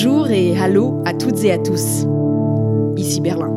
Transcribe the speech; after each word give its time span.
Bonjour 0.00 0.30
et 0.30 0.56
hallo 0.56 1.02
à 1.06 1.12
toutes 1.12 1.42
et 1.42 1.50
à 1.50 1.58
tous. 1.58 2.06
Ici 2.96 3.20
Berlin. 3.20 3.50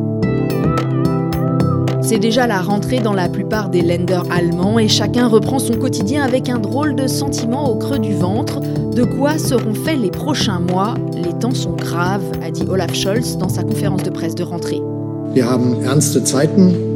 C'est 2.02 2.18
déjà 2.18 2.48
la 2.48 2.60
rentrée 2.60 2.98
dans 2.98 3.12
la 3.12 3.28
plupart 3.28 3.68
des 3.68 3.80
lenders 3.80 4.24
allemands 4.28 4.80
et 4.80 4.88
chacun 4.88 5.28
reprend 5.28 5.60
son 5.60 5.74
quotidien 5.74 6.24
avec 6.24 6.48
un 6.48 6.58
drôle 6.58 6.96
de 6.96 7.06
sentiment 7.06 7.70
au 7.70 7.76
creux 7.76 8.00
du 8.00 8.12
ventre. 8.12 8.58
De 8.58 9.04
quoi 9.04 9.38
seront 9.38 9.74
faits 9.74 10.00
les 10.00 10.10
prochains 10.10 10.58
mois? 10.58 10.94
Les 11.14 11.32
temps 11.32 11.54
sont 11.54 11.76
graves, 11.76 12.32
a 12.44 12.50
dit 12.50 12.64
Olaf 12.68 12.92
Scholz 12.92 13.36
dans 13.36 13.48
sa 13.48 13.62
conférence 13.62 14.02
de 14.02 14.10
presse 14.10 14.34
de 14.34 14.42
rentrée. 14.42 14.80
Wir 15.32 15.48
haben 15.48 15.76
ernste 15.84 16.26
Zeiten. 16.26 16.91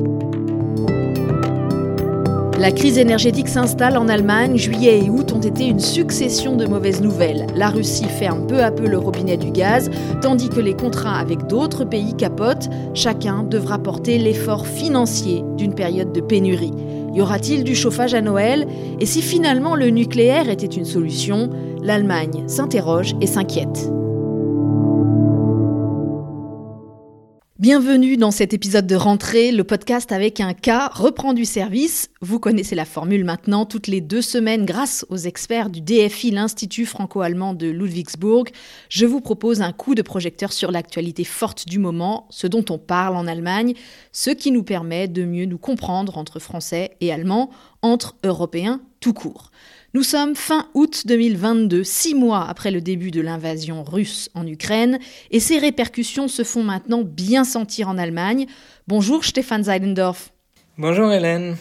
La 2.59 2.73
crise 2.73 2.97
énergétique 2.97 3.49
s'installe 3.49 3.99
en 3.99 4.09
Allemagne. 4.09 4.57
Juillet 4.57 5.05
et 5.05 5.11
août 5.11 5.31
ont 5.33 5.41
été 5.41 5.67
une 5.67 5.79
succession 5.79 6.57
de 6.57 6.65
mauvaises 6.65 7.03
nouvelles. 7.03 7.47
La 7.55 7.69
Russie 7.69 8.07
ferme 8.07 8.47
peu 8.47 8.63
à 8.63 8.71
peu 8.71 8.89
le 8.89 8.97
robinet 8.97 9.37
du 9.37 9.51
gaz, 9.51 9.91
tandis 10.23 10.49
que 10.49 10.61
les 10.61 10.73
contrats 10.73 11.19
avec 11.19 11.47
d'autres 11.49 11.85
pays 11.85 12.15
capotent. 12.15 12.71
Chacun 12.95 13.43
devra 13.43 13.79
porter 13.79 14.17
l'effort 14.17 14.67
financier 14.67 15.45
d'une 15.59 15.75
période 15.75 16.13
de 16.13 16.23
pénurie. 16.23 16.73
Y 17.13 17.21
aura-t-il 17.21 17.63
du 17.63 17.75
chauffage 17.75 18.15
à 18.15 18.23
Noël? 18.23 18.67
Et 19.01 19.07
si 19.07 19.21
finalement 19.21 19.77
le 19.77 19.91
nucléaire 19.91 20.49
était 20.49 20.67
une 20.67 20.87
solution? 20.87 21.51
L'Allemagne 21.83 22.45
s'interroge 22.47 23.15
et 23.21 23.27
s'inquiète. 23.27 23.91
Bienvenue 27.59 28.19
dans 28.19 28.33
cet 28.33 28.53
épisode 28.53 28.87
de 28.87 28.97
rentrée. 28.97 29.51
Le 29.51 29.65
podcast 29.65 30.13
avec 30.13 30.41
un 30.41 30.53
cas 30.53 30.89
reprend 30.93 31.33
du 31.33 31.47
service. 31.47 32.11
Vous 32.21 32.39
connaissez 32.39 32.75
la 32.75 32.85
formule 32.85 33.25
maintenant. 33.25 33.65
Toutes 33.65 33.87
les 33.87 34.03
deux 34.03 34.21
semaines, 34.21 34.67
grâce 34.67 35.07
aux 35.09 35.17
experts 35.17 35.71
du 35.71 35.81
DFI, 35.81 36.33
l'Institut 36.33 36.85
franco-allemand 36.85 37.55
de 37.55 37.69
Ludwigsburg, 37.69 38.51
je 38.91 39.07
vous 39.07 39.23
propose 39.23 39.63
un 39.63 39.73
coup 39.73 39.95
de 39.95 40.03
projecteur 40.03 40.53
sur 40.53 40.71
l'actualité 40.71 41.25
forte 41.25 41.67
du 41.67 41.79
moment, 41.79 42.27
ce 42.29 42.47
dont 42.47 42.65
on 42.69 42.77
parle 42.77 43.17
en 43.17 43.27
Allemagne, 43.27 43.73
ce 44.13 44.29
qui 44.29 44.51
nous 44.51 44.63
permet 44.63 45.09
de 45.09 45.25
mieux 45.25 45.47
nous 45.47 45.57
comprendre 45.57 46.19
entre 46.19 46.41
Français 46.41 46.91
et 47.01 47.11
Allemands, 47.11 47.49
entre 47.81 48.17
Européens 48.23 48.83
tout 49.01 49.15
court. 49.15 49.51
Nous 49.97 50.03
sommes 50.03 50.37
fin 50.37 50.69
août 50.75 51.05
2022, 51.07 51.83
six 51.83 52.15
mois 52.15 52.47
après 52.47 52.71
le 52.71 52.83
début 52.83 53.11
de 53.11 53.23
l'invasion 53.23 53.83
russe 53.83 54.29
en 54.35 54.47
Ukraine, 54.47 54.99
et 55.31 55.41
ces 55.41 55.59
répercussions 55.59 56.29
se 56.29 56.45
font 56.45 56.63
maintenant 56.63 57.01
bien 57.03 57.45
sentir 57.45 57.89
en 57.89 57.97
Allemagne. 57.97 58.45
Bonjour 58.89 59.25
Stéphane 59.25 59.65
Seidendorf. 59.65 60.35
Bonjour 60.77 61.11
Hélène. 61.11 61.57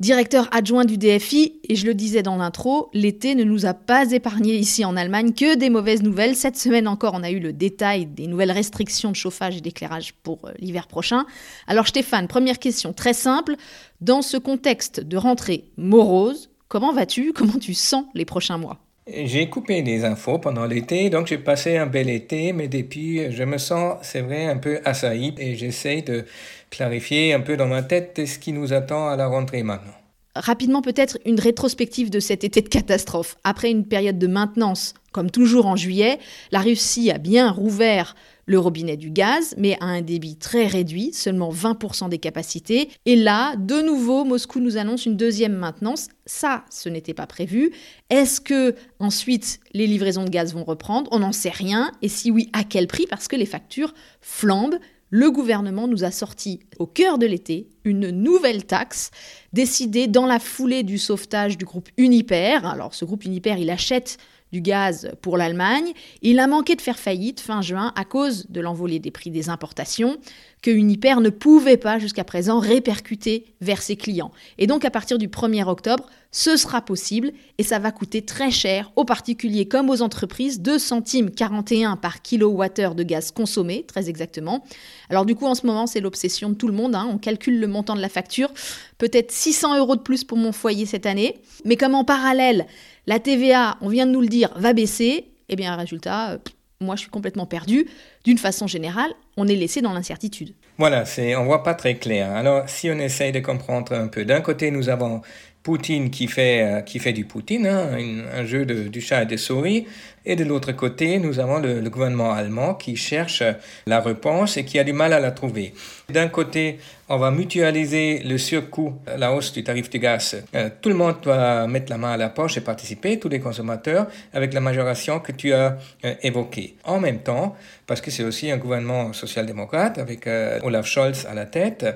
Directeur 0.00 0.48
adjoint 0.50 0.84
du 0.84 0.98
DFI, 0.98 1.60
et 1.62 1.76
je 1.76 1.86
le 1.86 1.94
disais 1.94 2.24
dans 2.24 2.34
l'intro, 2.34 2.90
l'été 2.92 3.36
ne 3.36 3.44
nous 3.44 3.66
a 3.66 3.72
pas 3.74 4.10
épargné 4.10 4.56
ici 4.56 4.84
en 4.84 4.96
Allemagne 4.96 5.32
que 5.32 5.54
des 5.54 5.70
mauvaises 5.70 6.02
nouvelles. 6.02 6.34
Cette 6.34 6.56
semaine 6.56 6.88
encore, 6.88 7.14
on 7.14 7.22
a 7.22 7.30
eu 7.30 7.38
le 7.38 7.52
détail 7.52 8.06
des 8.06 8.26
nouvelles 8.26 8.50
restrictions 8.50 9.12
de 9.12 9.16
chauffage 9.16 9.58
et 9.58 9.60
d'éclairage 9.60 10.12
pour 10.24 10.40
euh, 10.44 10.50
l'hiver 10.58 10.88
prochain. 10.88 11.24
Alors 11.68 11.86
Stéphane, 11.86 12.26
première 12.26 12.58
question 12.58 12.92
très 12.92 13.14
simple. 13.14 13.54
Dans 14.00 14.22
ce 14.22 14.38
contexte 14.38 14.98
de 14.98 15.16
rentrée 15.16 15.66
morose, 15.76 16.50
Comment 16.68 16.92
vas-tu? 16.92 17.32
Comment 17.32 17.58
tu 17.58 17.74
sens 17.74 18.04
les 18.14 18.24
prochains 18.24 18.58
mois? 18.58 18.78
J'ai 19.06 19.48
coupé 19.48 19.82
des 19.82 20.04
infos 20.04 20.40
pendant 20.40 20.66
l'été, 20.66 21.10
donc 21.10 21.28
j'ai 21.28 21.38
passé 21.38 21.76
un 21.76 21.86
bel 21.86 22.10
été, 22.10 22.52
mais 22.52 22.66
depuis, 22.66 23.30
je 23.30 23.44
me 23.44 23.56
sens, 23.56 23.98
c'est 24.02 24.20
vrai, 24.20 24.46
un 24.46 24.56
peu 24.56 24.80
assailli 24.84 25.32
et 25.38 25.54
j'essaie 25.54 26.02
de 26.02 26.24
clarifier 26.70 27.32
un 27.32 27.40
peu 27.40 27.56
dans 27.56 27.68
ma 27.68 27.82
tête 27.82 28.26
ce 28.26 28.40
qui 28.40 28.52
nous 28.52 28.72
attend 28.72 29.06
à 29.08 29.14
la 29.14 29.28
rentrée 29.28 29.62
maintenant. 29.62 29.94
Rapidement, 30.34 30.82
peut-être 30.82 31.18
une 31.24 31.38
rétrospective 31.38 32.10
de 32.10 32.18
cet 32.18 32.42
été 32.42 32.62
de 32.62 32.68
catastrophe. 32.68 33.36
Après 33.44 33.70
une 33.70 33.86
période 33.86 34.18
de 34.18 34.26
maintenance, 34.26 34.94
comme 35.12 35.30
toujours 35.30 35.66
en 35.66 35.76
juillet, 35.76 36.18
la 36.50 36.60
Russie 36.60 37.12
a 37.12 37.18
bien 37.18 37.50
rouvert 37.50 38.16
le 38.46 38.58
robinet 38.60 38.96
du 38.96 39.10
gaz, 39.10 39.54
mais 39.58 39.76
à 39.80 39.86
un 39.86 40.02
débit 40.02 40.36
très 40.36 40.66
réduit, 40.66 41.12
seulement 41.12 41.52
20% 41.52 42.08
des 42.08 42.18
capacités. 42.18 42.88
Et 43.04 43.16
là, 43.16 43.56
de 43.56 43.82
nouveau, 43.82 44.24
Moscou 44.24 44.60
nous 44.60 44.76
annonce 44.76 45.04
une 45.04 45.16
deuxième 45.16 45.54
maintenance. 45.54 46.08
Ça, 46.26 46.64
ce 46.70 46.88
n'était 46.88 47.14
pas 47.14 47.26
prévu. 47.26 47.72
Est-ce 48.08 48.40
que 48.40 48.76
ensuite 49.00 49.58
les 49.72 49.86
livraisons 49.86 50.24
de 50.24 50.30
gaz 50.30 50.54
vont 50.54 50.64
reprendre? 50.64 51.08
On 51.12 51.18
n'en 51.18 51.32
sait 51.32 51.50
rien. 51.50 51.90
Et 52.02 52.08
si 52.08 52.30
oui, 52.30 52.48
à 52.52 52.62
quel 52.62 52.86
prix? 52.86 53.06
Parce 53.08 53.26
que 53.28 53.36
les 53.36 53.46
factures 53.46 53.94
flambent. 54.20 54.78
Le 55.10 55.30
gouvernement 55.30 55.86
nous 55.86 56.02
a 56.02 56.10
sorti 56.10 56.60
au 56.80 56.86
cœur 56.86 57.18
de 57.18 57.26
l'été 57.26 57.68
une 57.84 58.10
nouvelle 58.10 58.66
taxe 58.66 59.12
décidée 59.52 60.08
dans 60.08 60.26
la 60.26 60.40
foulée 60.40 60.82
du 60.82 60.98
sauvetage 60.98 61.56
du 61.56 61.64
groupe 61.64 61.88
Uniper. 61.96 62.58
Alors 62.64 62.92
ce 62.92 63.04
groupe 63.04 63.24
Uniper, 63.24 63.54
il 63.58 63.70
achète 63.70 64.18
gaz 64.60 65.10
pour 65.22 65.36
l'Allemagne. 65.36 65.92
Il 66.22 66.38
a 66.38 66.46
manqué 66.46 66.76
de 66.76 66.80
faire 66.80 66.98
faillite 66.98 67.40
fin 67.40 67.62
juin 67.62 67.92
à 67.96 68.04
cause 68.04 68.46
de 68.48 68.60
l'envolée 68.60 68.98
des 68.98 69.10
prix 69.10 69.30
des 69.30 69.48
importations 69.48 70.18
que 70.66 70.72
Uniper 70.72 71.20
ne 71.20 71.30
pouvait 71.30 71.76
pas 71.76 72.00
jusqu'à 72.00 72.24
présent 72.24 72.58
répercuter 72.58 73.44
vers 73.60 73.80
ses 73.80 73.94
clients. 73.94 74.32
Et 74.58 74.66
donc 74.66 74.84
à 74.84 74.90
partir 74.90 75.16
du 75.16 75.28
1er 75.28 75.64
octobre, 75.68 76.06
ce 76.32 76.56
sera 76.56 76.80
possible 76.80 77.30
et 77.58 77.62
ça 77.62 77.78
va 77.78 77.92
coûter 77.92 78.22
très 78.22 78.50
cher 78.50 78.90
aux 78.96 79.04
particuliers 79.04 79.68
comme 79.68 79.90
aux 79.90 80.02
entreprises, 80.02 80.60
2 80.60 80.80
centimes 80.80 81.30
41 81.30 81.94
par 81.94 82.20
kilowattheure 82.20 82.96
de 82.96 83.04
gaz 83.04 83.30
consommé, 83.30 83.84
très 83.86 84.08
exactement. 84.08 84.64
Alors 85.08 85.24
du 85.24 85.36
coup 85.36 85.46
en 85.46 85.54
ce 85.54 85.68
moment 85.68 85.86
c'est 85.86 86.00
l'obsession 86.00 86.50
de 86.50 86.56
tout 86.56 86.66
le 86.66 86.74
monde, 86.74 86.96
hein. 86.96 87.06
on 87.08 87.18
calcule 87.18 87.60
le 87.60 87.68
montant 87.68 87.94
de 87.94 88.00
la 88.00 88.08
facture, 88.08 88.52
peut-être 88.98 89.30
600 89.30 89.78
euros 89.78 89.94
de 89.94 90.00
plus 90.00 90.24
pour 90.24 90.36
mon 90.36 90.50
foyer 90.50 90.84
cette 90.84 91.06
année, 91.06 91.38
mais 91.64 91.76
comme 91.76 91.94
en 91.94 92.02
parallèle 92.02 92.66
la 93.06 93.20
TVA, 93.20 93.78
on 93.82 93.88
vient 93.88 94.06
de 94.06 94.10
nous 94.10 94.20
le 94.20 94.26
dire, 94.26 94.50
va 94.56 94.72
baisser, 94.72 95.30
eh 95.48 95.54
bien, 95.54 95.76
résultat, 95.76 96.32
euh, 96.32 96.38
moi 96.80 96.96
je 96.96 97.02
suis 97.02 97.10
complètement 97.10 97.46
perdu. 97.46 97.86
D'une 98.24 98.38
façon 98.38 98.66
générale, 98.66 99.10
on 99.36 99.46
est 99.48 99.56
laissé 99.56 99.80
dans 99.80 99.92
l'incertitude. 99.92 100.54
Voilà, 100.78 101.04
c'est, 101.04 101.34
on 101.36 101.44
voit 101.44 101.62
pas 101.62 101.74
très 101.74 101.94
clair. 101.94 102.30
Alors, 102.32 102.68
si 102.68 102.90
on 102.90 102.98
essaye 102.98 103.32
de 103.32 103.40
comprendre 103.40 103.92
un 103.92 104.08
peu, 104.08 104.24
d'un 104.24 104.40
côté, 104.42 104.70
nous 104.70 104.88
avons 104.90 105.22
Poutine 105.66 106.10
qui 106.10 106.28
fait, 106.28 106.62
euh, 106.62 106.80
qui 106.80 107.00
fait 107.00 107.12
du 107.12 107.24
Poutine, 107.24 107.66
hein, 107.66 107.98
un, 108.32 108.46
jeu 108.46 108.64
de, 108.64 108.86
du 108.86 109.00
chat 109.00 109.24
et 109.24 109.26
des 109.26 109.36
souris. 109.36 109.84
Et 110.24 110.36
de 110.36 110.44
l'autre 110.44 110.70
côté, 110.70 111.18
nous 111.18 111.40
avons 111.40 111.58
le, 111.58 111.90
gouvernement 111.90 112.32
allemand 112.32 112.74
qui 112.74 112.94
cherche 112.94 113.42
la 113.86 114.00
réponse 114.00 114.56
et 114.56 114.64
qui 114.64 114.78
a 114.78 114.84
du 114.84 114.92
mal 114.92 115.12
à 115.12 115.18
la 115.18 115.32
trouver. 115.32 115.72
D'un 116.08 116.28
côté, 116.28 116.78
on 117.08 117.16
va 117.16 117.32
mutualiser 117.32 118.20
le 118.24 118.38
surcoût, 118.38 118.94
la 119.18 119.32
hausse 119.32 119.52
du 119.52 119.64
tarif 119.64 119.90
du 119.90 119.98
gaz. 119.98 120.36
Euh, 120.54 120.68
tout 120.80 120.88
le 120.88 120.96
monde 120.96 121.16
doit 121.22 121.66
mettre 121.66 121.90
la 121.90 121.98
main 121.98 122.12
à 122.12 122.16
la 122.16 122.28
poche 122.28 122.56
et 122.56 122.60
participer, 122.60 123.18
tous 123.18 123.28
les 123.28 123.40
consommateurs, 123.40 124.06
avec 124.32 124.52
la 124.52 124.60
majoration 124.60 125.18
que 125.18 125.32
tu 125.32 125.52
as 125.52 125.78
euh, 126.04 126.14
évoquée. 126.22 126.76
En 126.84 127.00
même 127.00 127.20
temps, 127.20 127.56
parce 127.88 128.00
que 128.00 128.12
c'est 128.12 128.24
aussi 128.24 128.52
un 128.52 128.56
gouvernement 128.56 129.12
social-démocrate 129.12 129.98
avec 129.98 130.28
Olaf 130.62 130.86
Scholz 130.86 131.26
à 131.26 131.34
la 131.34 131.46
tête, 131.46 131.86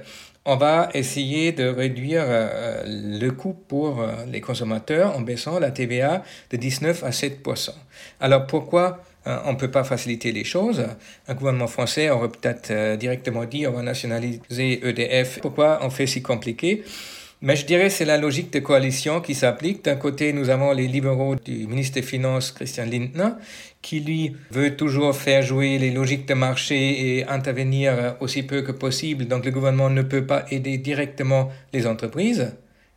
on 0.44 0.56
va 0.56 0.88
essayer 0.94 1.52
de 1.52 1.66
réduire 1.66 2.22
euh, 2.24 2.82
le 2.86 3.30
coût 3.30 3.54
pour 3.68 4.00
euh, 4.00 4.24
les 4.26 4.40
consommateurs 4.40 5.14
en 5.16 5.20
baissant 5.20 5.58
la 5.58 5.70
TVA 5.70 6.24
de 6.50 6.56
19 6.56 7.04
à 7.04 7.10
7% 7.10 7.70
Alors 8.20 8.46
pourquoi 8.46 9.04
euh, 9.26 9.38
on 9.44 9.52
ne 9.52 9.58
peut 9.58 9.70
pas 9.70 9.84
faciliter 9.84 10.32
les 10.32 10.44
choses? 10.44 10.86
Un 11.28 11.34
gouvernement 11.34 11.66
français 11.66 12.08
aurait 12.08 12.30
peut-être 12.30 12.96
directement 12.96 13.44
dit 13.44 13.66
on 13.66 13.72
va 13.72 13.82
nationaliser 13.82 14.80
EDF. 14.82 15.40
Pourquoi 15.40 15.80
on 15.82 15.90
fait 15.90 16.06
si 16.06 16.22
compliqué? 16.22 16.84
Mais 17.42 17.56
je 17.56 17.64
dirais 17.64 17.90
c'est 17.90 18.04
la 18.04 18.18
logique 18.18 18.52
de 18.52 18.58
coalition 18.58 19.20
qui 19.20 19.34
s'applique. 19.34 19.84
D'un 19.84 19.96
côté, 19.96 20.32
nous 20.32 20.50
avons 20.50 20.72
les 20.72 20.86
libéraux 20.86 21.36
du 21.36 21.66
ministre 21.66 21.94
des 21.94 22.02
Finances, 22.02 22.52
Christian 22.52 22.84
Lindner, 22.84 23.30
qui 23.80 24.00
lui 24.00 24.36
veut 24.50 24.76
toujours 24.76 25.16
faire 25.16 25.42
jouer 25.42 25.78
les 25.78 25.90
logiques 25.90 26.28
de 26.28 26.34
marché 26.34 27.16
et 27.16 27.26
intervenir 27.26 28.16
aussi 28.20 28.42
peu 28.42 28.62
que 28.62 28.72
possible. 28.72 29.26
Donc 29.26 29.44
le 29.44 29.50
gouvernement 29.50 29.90
ne 29.90 30.02
peut 30.02 30.26
pas 30.26 30.44
aider 30.50 30.76
directement 30.78 31.50
les 31.72 31.86
entreprises, 31.86 32.52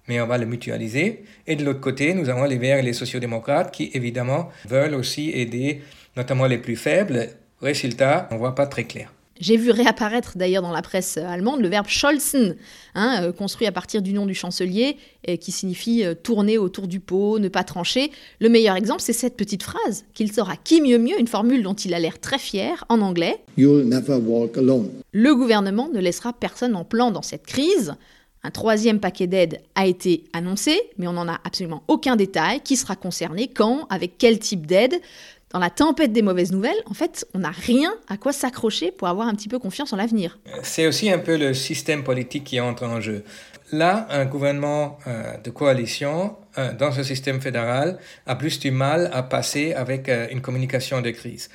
mais 0.08 0.20
on 0.20 0.28
va 0.28 0.38
le 0.38 0.46
mutualiser. 0.46 1.24
Et 1.48 1.56
de 1.56 1.64
l'autre 1.64 1.82
côté, 1.82 2.14
nous 2.14 2.30
avons 2.30 2.44
les 2.44 2.58
Verts 2.58 2.80
et 2.80 2.84
les 2.84 2.94
sociodémocrates 2.94 3.74
qui 3.74 3.92
évidemment 3.94 4.50
veulent 4.66 4.96
aussi 4.96 5.32
aider 5.32 5.82
notamment 6.18 6.48
les 6.48 6.58
plus 6.58 6.76
faibles. 6.76 7.30
Résultat, 7.62 8.28
on 8.32 8.38
voit 8.38 8.56
pas 8.56 8.68
très 8.68 8.84
clair. 8.84 9.14
J'ai 9.44 9.58
vu 9.58 9.72
réapparaître 9.72 10.38
d'ailleurs 10.38 10.62
dans 10.62 10.72
la 10.72 10.82
presse 10.82 11.18
allemande 11.18 11.60
le 11.60 11.68
verbe 11.68 11.88
scholzen, 11.90 12.56
hein, 12.96 13.24
euh, 13.24 13.34
construit 13.34 13.68
à 13.68 13.74
partir 13.74 14.02
du 14.02 14.14
nom 14.14 14.26
du 14.26 14.34
chancelier, 14.34 14.96
qui 15.42 15.52
signifie 15.52 16.06
euh, 16.06 16.14
tourner 16.14 16.58
autour 16.58 16.88
du 16.88 17.02
pot, 17.02 17.40
ne 17.40 17.50
pas 17.50 17.66
trancher. 17.66 18.10
Le 18.40 18.48
meilleur 18.48 18.78
exemple, 18.78 19.02
c'est 19.02 19.12
cette 19.12 19.36
petite 19.36 19.62
phrase 19.62 20.06
qu'il 20.14 20.32
sort 20.32 20.50
à 20.50 20.56
qui 20.56 20.80
mieux 20.80 20.98
mieux, 20.98 21.20
une 21.20 21.28
formule 21.28 21.62
dont 21.62 21.74
il 21.74 21.94
a 21.94 22.00
l'air 22.00 22.22
très 22.22 22.38
fier 22.38 22.86
en 22.88 23.02
anglais. 23.02 23.36
You'll 23.58 23.84
never 23.84 24.16
walk 24.16 24.58
alone. 24.58 24.90
Le 25.12 25.36
gouvernement 25.36 25.90
ne 25.94 26.00
laissera 26.00 26.32
personne 26.32 26.78
en 26.78 26.86
plan 26.86 27.12
dans 27.12 27.22
cette 27.22 27.46
crise. 27.46 27.96
Un 28.46 28.52
troisième 28.52 29.02
paquet 29.02 29.28
d'aide 29.28 29.60
a 29.76 29.88
été 29.88 30.24
annoncé, 30.32 30.80
mais 30.98 31.08
on 31.08 31.14
n'en 31.14 31.28
a 31.28 31.42
absolument 31.44 31.84
aucun 31.90 32.16
détail. 32.16 32.62
Qui 32.62 32.78
sera 32.78 32.96
concerné 32.96 33.50
Quand 33.50 33.88
Avec 33.90 34.18
quel 34.18 34.40
type 34.40 34.68
d'aide? 34.68 34.96
Dans 35.54 35.60
la 35.60 35.70
tempête 35.70 36.12
des 36.12 36.24
mauvaises 36.24 36.52
nouvelles, 36.52 36.82
en 36.88 36.96
fait, 36.96 37.28
on 37.36 37.40
n'a 37.40 37.52
rien 37.52 37.94
à 38.08 38.18
quoi 38.18 38.34
s'accrocher 38.34 38.92
pour 38.92 39.08
avoir 39.08 39.28
un 39.28 39.36
petit 39.36 39.48
peu 39.48 39.60
confiance 39.60 39.94
en 39.94 39.98
l'avenir. 39.98 40.40
C'est 40.64 40.88
aussi 40.88 41.12
un 41.12 41.20
peu 41.20 41.38
le 41.38 41.54
système 41.54 42.04
politique 42.04 42.46
qui 42.46 42.60
entre 42.60 42.86
en 42.86 43.00
jeu. 43.00 43.24
Là, 43.72 44.08
un 44.10 44.26
gouvernement 44.26 44.98
euh, 45.06 45.38
de 45.44 45.52
coalition 45.52 46.36
euh, 46.58 46.74
dans 46.74 46.92
ce 46.92 47.04
système 47.04 47.40
fédéral 47.40 48.00
a 48.26 48.36
plus 48.36 48.60
du 48.60 48.72
mal 48.72 49.12
à 49.14 49.22
passer 49.22 49.74
avec 49.74 50.10
euh, 50.10 50.28
une 50.32 50.42
communication 50.42 51.02
de 51.02 51.12
crise. 51.12 51.50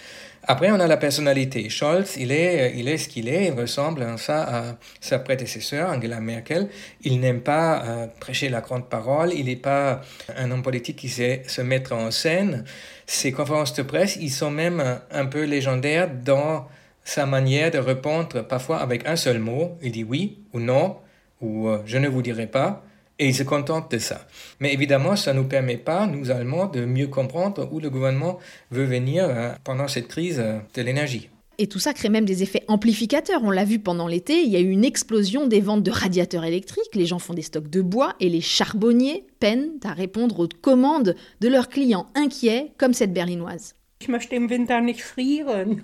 Après, 0.44 0.70
on 0.70 0.80
a 0.80 0.86
la 0.86 0.96
personnalité. 0.96 1.68
Scholz, 1.68 2.16
il 2.16 2.32
est, 2.32 2.74
il 2.76 2.88
est 2.88 2.96
ce 2.96 3.08
qu'il 3.08 3.28
est, 3.28 3.48
il 3.48 3.52
ressemble 3.52 4.02
en 4.02 4.16
ça 4.16 4.42
à 4.42 4.76
sa 5.00 5.18
prédécesseur, 5.18 5.90
Angela 5.90 6.20
Merkel. 6.20 6.68
Il 7.02 7.20
n'aime 7.20 7.40
pas 7.40 8.08
prêcher 8.18 8.48
la 8.48 8.60
grande 8.60 8.88
parole, 8.88 9.32
il 9.34 9.46
n'est 9.46 9.56
pas 9.56 10.00
un 10.36 10.50
homme 10.50 10.62
politique 10.62 10.96
qui 10.96 11.08
sait 11.08 11.42
se 11.46 11.60
mettre 11.60 11.92
en 11.92 12.10
scène. 12.10 12.64
Ses 13.06 13.32
conférences 13.32 13.74
de 13.74 13.82
presse, 13.82 14.16
ils 14.16 14.30
sont 14.30 14.50
même 14.50 14.82
un 15.10 15.26
peu 15.26 15.44
légendaires 15.44 16.08
dans 16.08 16.66
sa 17.08 17.24
manière 17.24 17.70
de 17.70 17.78
répondre 17.78 18.42
parfois 18.42 18.80
avec 18.80 19.08
un 19.08 19.16
seul 19.16 19.38
mot. 19.38 19.78
Il 19.82 19.92
dit 19.92 20.04
oui 20.04 20.40
ou 20.52 20.60
non, 20.60 20.98
ou 21.40 21.68
euh, 21.68 21.82
je 21.86 21.96
ne 21.96 22.06
vous 22.06 22.20
dirai 22.20 22.46
pas, 22.46 22.84
et 23.18 23.26
ils 23.28 23.34
se 23.34 23.42
contentent 23.42 23.90
de 23.90 23.98
ça. 23.98 24.26
Mais 24.60 24.72
évidemment, 24.72 25.16
ça 25.16 25.32
ne 25.32 25.40
nous 25.40 25.48
permet 25.48 25.76
pas, 25.76 26.06
nous 26.06 26.30
Allemands, 26.30 26.66
de 26.66 26.84
mieux 26.84 27.08
comprendre 27.08 27.68
où 27.72 27.80
le 27.80 27.90
gouvernement 27.90 28.38
veut 28.70 28.84
venir 28.84 29.26
euh, 29.28 29.50
pendant 29.64 29.88
cette 29.88 30.08
crise 30.08 30.40
euh, 30.40 30.58
de 30.74 30.82
l'énergie. 30.82 31.28
Et 31.60 31.66
tout 31.66 31.80
ça 31.80 31.92
crée 31.92 32.08
même 32.08 32.24
des 32.24 32.44
effets 32.44 32.62
amplificateurs. 32.68 33.42
On 33.42 33.50
l'a 33.50 33.64
vu 33.64 33.80
pendant 33.80 34.06
l'été, 34.06 34.42
il 34.42 34.48
y 34.48 34.56
a 34.56 34.60
eu 34.60 34.70
une 34.70 34.84
explosion 34.84 35.48
des 35.48 35.60
ventes 35.60 35.82
de 35.82 35.90
radiateurs 35.90 36.44
électriques. 36.44 36.94
Les 36.94 37.06
gens 37.06 37.18
font 37.18 37.34
des 37.34 37.42
stocks 37.42 37.68
de 37.68 37.82
bois 37.82 38.14
et 38.20 38.28
les 38.28 38.40
charbonniers 38.40 39.24
peinent 39.40 39.72
à 39.82 39.92
répondre 39.92 40.38
aux 40.38 40.48
commandes 40.62 41.16
de 41.40 41.48
leurs 41.48 41.68
clients 41.68 42.06
inquiets, 42.14 42.70
comme 42.78 42.94
cette 42.94 43.12
berlinoise. 43.12 43.74
Ich 44.00 44.06
möchte 44.08 44.36
im 44.36 44.48
Winter 44.48 44.80
nicht 44.80 45.02
frieren. 45.02 45.82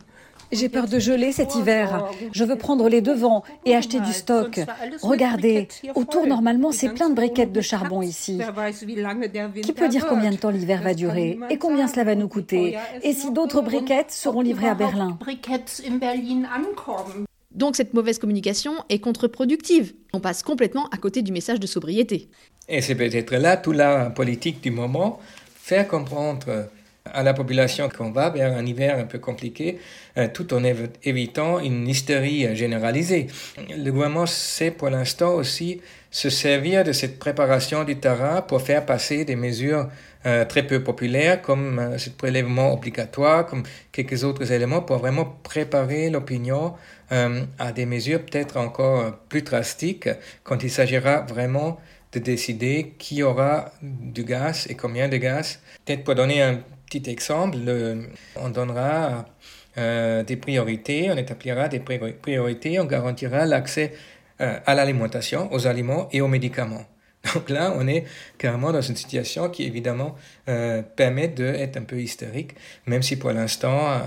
J'ai 0.54 0.68
peur 0.68 0.86
de 0.86 0.98
geler 0.98 1.32
cet 1.32 1.56
hiver. 1.56 2.08
Je 2.32 2.44
veux 2.44 2.56
prendre 2.56 2.88
les 2.88 3.00
devants 3.00 3.42
et 3.64 3.74
acheter 3.74 4.00
du 4.00 4.12
stock. 4.12 4.60
Regardez, 5.02 5.68
autour 5.94 6.26
normalement 6.26 6.70
c'est 6.72 6.90
plein 6.90 7.10
de 7.10 7.14
briquettes 7.14 7.52
de 7.52 7.60
charbon 7.60 8.02
ici. 8.02 8.40
Qui 9.62 9.72
peut 9.72 9.88
dire 9.88 10.06
combien 10.06 10.30
de 10.30 10.36
temps 10.36 10.50
l'hiver 10.50 10.82
va 10.82 10.94
durer 10.94 11.38
et 11.50 11.58
combien 11.58 11.88
cela 11.88 12.04
va 12.04 12.14
nous 12.14 12.28
coûter 12.28 12.76
Et 13.02 13.12
si 13.12 13.32
d'autres 13.32 13.62
briquettes 13.62 14.10
seront 14.10 14.40
livrées 14.40 14.68
à 14.68 14.74
Berlin? 14.74 15.18
Donc 17.50 17.76
cette 17.76 17.94
mauvaise 17.94 18.18
communication 18.18 18.72
est 18.88 18.98
contre-productive. 18.98 19.94
On 20.12 20.20
passe 20.20 20.42
complètement 20.42 20.88
à 20.90 20.96
côté 20.96 21.22
du 21.22 21.32
message 21.32 21.60
de 21.60 21.66
sobriété. 21.66 22.28
Et 22.68 22.80
c'est 22.80 22.94
peut-être 22.94 23.34
là 23.34 23.56
toute 23.56 23.76
la 23.76 24.10
politique 24.10 24.60
du 24.60 24.70
moment, 24.70 25.20
faire 25.54 25.86
comprendre 25.86 26.68
à 27.12 27.22
la 27.22 27.34
population 27.34 27.88
qu'on 27.90 28.10
va 28.10 28.30
vers 28.30 28.56
un 28.56 28.64
hiver 28.64 28.98
un 28.98 29.04
peu 29.04 29.18
compliqué, 29.18 29.78
euh, 30.16 30.26
tout 30.32 30.54
en 30.54 30.62
évitant 30.64 31.60
une 31.60 31.86
hystérie 31.86 32.56
généralisée. 32.56 33.26
Le 33.68 33.90
gouvernement 33.90 34.26
sait 34.26 34.70
pour 34.70 34.88
l'instant 34.88 35.34
aussi 35.34 35.82
se 36.10 36.30
servir 36.30 36.82
de 36.82 36.92
cette 36.92 37.18
préparation 37.18 37.84
du 37.84 37.96
terrain 37.96 38.40
pour 38.40 38.62
faire 38.62 38.86
passer 38.86 39.26
des 39.26 39.36
mesures 39.36 39.88
euh, 40.24 40.46
très 40.46 40.66
peu 40.66 40.82
populaires 40.82 41.42
comme 41.42 41.78
euh, 41.78 41.98
ce 41.98 42.08
prélèvement 42.08 42.72
obligatoire, 42.72 43.44
comme 43.44 43.64
quelques 43.92 44.24
autres 44.24 44.50
éléments 44.50 44.80
pour 44.80 44.96
vraiment 44.96 45.26
préparer 45.42 46.08
l'opinion 46.10 46.74
à 47.10 47.70
des 47.70 47.86
mesures 47.86 48.20
peut-être 48.24 48.56
encore 48.56 49.18
plus 49.28 49.42
drastiques 49.42 50.08
quand 50.42 50.64
il 50.64 50.70
s'agira 50.70 51.20
vraiment 51.20 51.78
de 52.12 52.18
décider 52.18 52.94
qui 52.98 53.22
aura 53.22 53.70
du 53.82 54.24
gaz 54.24 54.66
et 54.68 54.74
combien 54.74 55.08
de 55.08 55.18
gaz. 55.18 55.60
Peut-être 55.84 56.02
pour 56.02 56.16
donner 56.16 56.42
un 56.42 56.58
petit 56.86 57.10
exemple, 57.10 57.58
on 58.36 58.48
donnera 58.48 59.26
euh, 59.76 60.22
des 60.22 60.36
priorités, 60.36 61.10
on 61.10 61.16
établira 61.16 61.68
des 61.68 61.80
priorités, 61.80 62.78
on 62.78 62.84
garantira 62.84 63.44
l'accès 63.44 63.92
euh, 64.40 64.58
à 64.64 64.74
l'alimentation, 64.74 65.52
aux 65.52 65.66
aliments 65.66 66.08
et 66.12 66.20
aux 66.20 66.28
médicaments. 66.28 66.84
Donc 67.34 67.50
là, 67.50 67.74
on 67.76 67.88
est 67.88 68.04
carrément 68.38 68.72
dans 68.72 68.82
une 68.82 68.96
situation 68.96 69.48
qui 69.48 69.64
évidemment 69.64 70.14
euh, 70.48 70.82
permet 70.82 71.28
d'être 71.28 71.76
un 71.76 71.82
peu 71.82 72.00
hystérique, 72.00 72.54
même 72.86 73.02
si 73.02 73.16
pour 73.16 73.32
l'instant, 73.32 74.00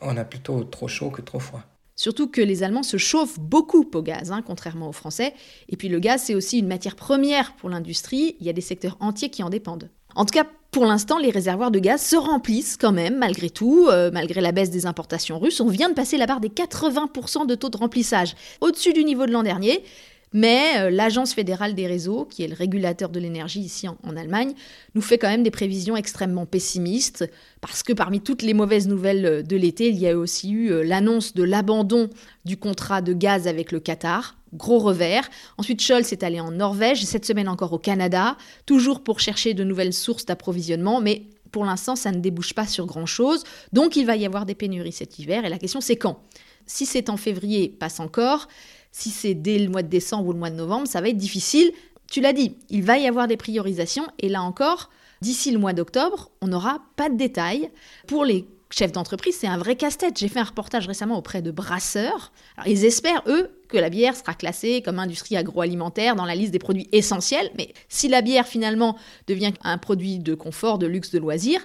on 0.00 0.16
a 0.16 0.24
plutôt 0.24 0.62
trop 0.64 0.86
chaud 0.86 1.10
que 1.10 1.22
trop 1.22 1.40
froid. 1.40 1.62
Surtout 1.96 2.28
que 2.28 2.40
les 2.40 2.62
Allemands 2.62 2.82
se 2.82 2.96
chauffent 2.96 3.38
beaucoup 3.38 3.88
au 3.94 4.02
gaz, 4.02 4.32
hein, 4.32 4.42
contrairement 4.46 4.88
aux 4.88 4.92
Français. 4.92 5.34
Et 5.68 5.76
puis 5.76 5.88
le 5.88 5.98
gaz, 5.98 6.22
c'est 6.22 6.34
aussi 6.34 6.58
une 6.58 6.68
matière 6.68 6.96
première 6.96 7.54
pour 7.56 7.70
l'industrie. 7.70 8.36
Il 8.40 8.46
y 8.46 8.50
a 8.50 8.52
des 8.52 8.60
secteurs 8.60 8.96
entiers 9.00 9.30
qui 9.30 9.42
en 9.42 9.50
dépendent. 9.50 9.90
En 10.14 10.24
tout 10.24 10.32
cas, 10.32 10.46
pour 10.72 10.86
l'instant, 10.86 11.18
les 11.18 11.30
réservoirs 11.30 11.70
de 11.70 11.78
gaz 11.78 12.00
se 12.00 12.16
remplissent 12.16 12.78
quand 12.78 12.92
même, 12.92 13.18
malgré 13.18 13.50
tout, 13.50 13.88
euh, 13.90 14.10
malgré 14.10 14.40
la 14.40 14.52
baisse 14.52 14.70
des 14.70 14.86
importations 14.86 15.38
russes. 15.38 15.60
On 15.60 15.68
vient 15.68 15.90
de 15.90 15.94
passer 15.94 16.16
la 16.16 16.26
barre 16.26 16.40
des 16.40 16.48
80% 16.48 17.46
de 17.46 17.54
taux 17.54 17.68
de 17.68 17.76
remplissage, 17.76 18.34
au-dessus 18.62 18.94
du 18.94 19.04
niveau 19.04 19.26
de 19.26 19.32
l'an 19.32 19.42
dernier. 19.42 19.84
Mais 20.32 20.78
euh, 20.78 20.90
l'Agence 20.90 21.34
fédérale 21.34 21.74
des 21.74 21.86
réseaux, 21.86 22.24
qui 22.24 22.42
est 22.42 22.48
le 22.48 22.54
régulateur 22.54 23.10
de 23.10 23.20
l'énergie 23.20 23.60
ici 23.60 23.86
en, 23.86 24.16
Allemagne, 24.16 24.54
nous 24.94 25.02
fait 25.02 25.18
quand 25.18 25.28
même 25.28 25.42
des 25.42 25.50
prévisions 25.50 25.94
extrêmement 25.94 26.46
pessimistes, 26.46 27.30
parce 27.60 27.82
que 27.82 27.92
parmi 27.92 28.22
toutes 28.22 28.40
les 28.40 28.54
mauvaises 28.54 28.88
nouvelles 28.88 29.26
euh, 29.26 29.42
de 29.42 29.56
l'été, 29.56 29.90
il 29.90 29.98
y 29.98 30.08
a 30.08 30.16
aussi 30.16 30.52
eu 30.52 30.82
l'annonce 30.84 31.34
de 31.34 31.42
l'abandon 31.42 32.08
du 32.46 32.56
contrat 32.56 33.02
de 33.02 33.12
gaz 33.12 33.46
avec 33.46 33.72
le 33.72 33.78
Qatar, 33.78 34.36
gros 34.52 34.78
revers. 34.78 35.28
Ensuite, 35.58 35.80
Scholz 35.80 36.12
est 36.12 36.22
allé 36.22 36.40
en 36.40 36.50
Norvège, 36.50 37.04
cette 37.04 37.24
semaine 37.24 37.48
encore 37.48 37.72
au 37.72 37.78
Canada, 37.78 38.36
toujours 38.66 39.02
pour 39.02 39.20
chercher 39.20 39.54
de 39.54 39.64
nouvelles 39.64 39.92
sources 39.92 40.26
d'approvisionnement, 40.26 41.00
mais 41.00 41.26
pour 41.50 41.64
l'instant, 41.64 41.96
ça 41.96 42.12
ne 42.12 42.18
débouche 42.18 42.54
pas 42.54 42.66
sur 42.66 42.86
grand-chose. 42.86 43.44
Donc, 43.72 43.96
il 43.96 44.06
va 44.06 44.16
y 44.16 44.24
avoir 44.26 44.46
des 44.46 44.54
pénuries 44.54 44.92
cet 44.92 45.18
hiver, 45.18 45.44
et 45.44 45.48
la 45.48 45.58
question, 45.58 45.80
c'est 45.80 45.96
quand? 45.96 46.22
Si 46.66 46.86
c'est 46.86 47.10
en 47.10 47.16
février, 47.16 47.68
passe 47.68 48.00
encore. 48.00 48.48
Si 48.90 49.10
c'est 49.10 49.34
dès 49.34 49.58
le 49.58 49.68
mois 49.68 49.82
de 49.82 49.88
décembre 49.88 50.28
ou 50.28 50.32
le 50.32 50.38
mois 50.38 50.50
de 50.50 50.56
novembre, 50.56 50.86
ça 50.86 51.00
va 51.00 51.08
être 51.08 51.16
difficile. 51.16 51.72
Tu 52.10 52.20
l'as 52.20 52.32
dit, 52.32 52.56
il 52.68 52.82
va 52.82 52.98
y 52.98 53.06
avoir 53.06 53.26
des 53.26 53.36
priorisations, 53.36 54.06
et 54.18 54.28
là 54.28 54.42
encore, 54.42 54.90
d'ici 55.20 55.50
le 55.50 55.58
mois 55.58 55.72
d'octobre, 55.72 56.30
on 56.40 56.48
n'aura 56.48 56.82
pas 56.96 57.08
de 57.08 57.16
détails 57.16 57.70
pour 58.06 58.24
les 58.24 58.46
chef 58.72 58.92
d'entreprise, 58.92 59.36
c'est 59.38 59.46
un 59.46 59.58
vrai 59.58 59.76
casse-tête. 59.76 60.18
J'ai 60.18 60.28
fait 60.28 60.40
un 60.40 60.44
reportage 60.44 60.86
récemment 60.86 61.18
auprès 61.18 61.42
de 61.42 61.50
brasseurs. 61.50 62.32
ils 62.66 62.84
espèrent, 62.84 63.22
eux, 63.26 63.50
que 63.68 63.78
la 63.78 63.90
bière 63.90 64.16
sera 64.16 64.34
classée 64.34 64.82
comme 64.82 64.98
industrie 64.98 65.36
agroalimentaire 65.36 66.16
dans 66.16 66.24
la 66.24 66.34
liste 66.34 66.52
des 66.52 66.58
produits 66.58 66.88
essentiels. 66.92 67.50
Mais 67.56 67.72
si 67.88 68.08
la 68.08 68.22
bière, 68.22 68.46
finalement, 68.46 68.96
devient 69.26 69.52
un 69.62 69.78
produit 69.78 70.18
de 70.18 70.34
confort, 70.34 70.78
de 70.78 70.86
luxe, 70.86 71.10
de 71.10 71.18
loisir, 71.18 71.60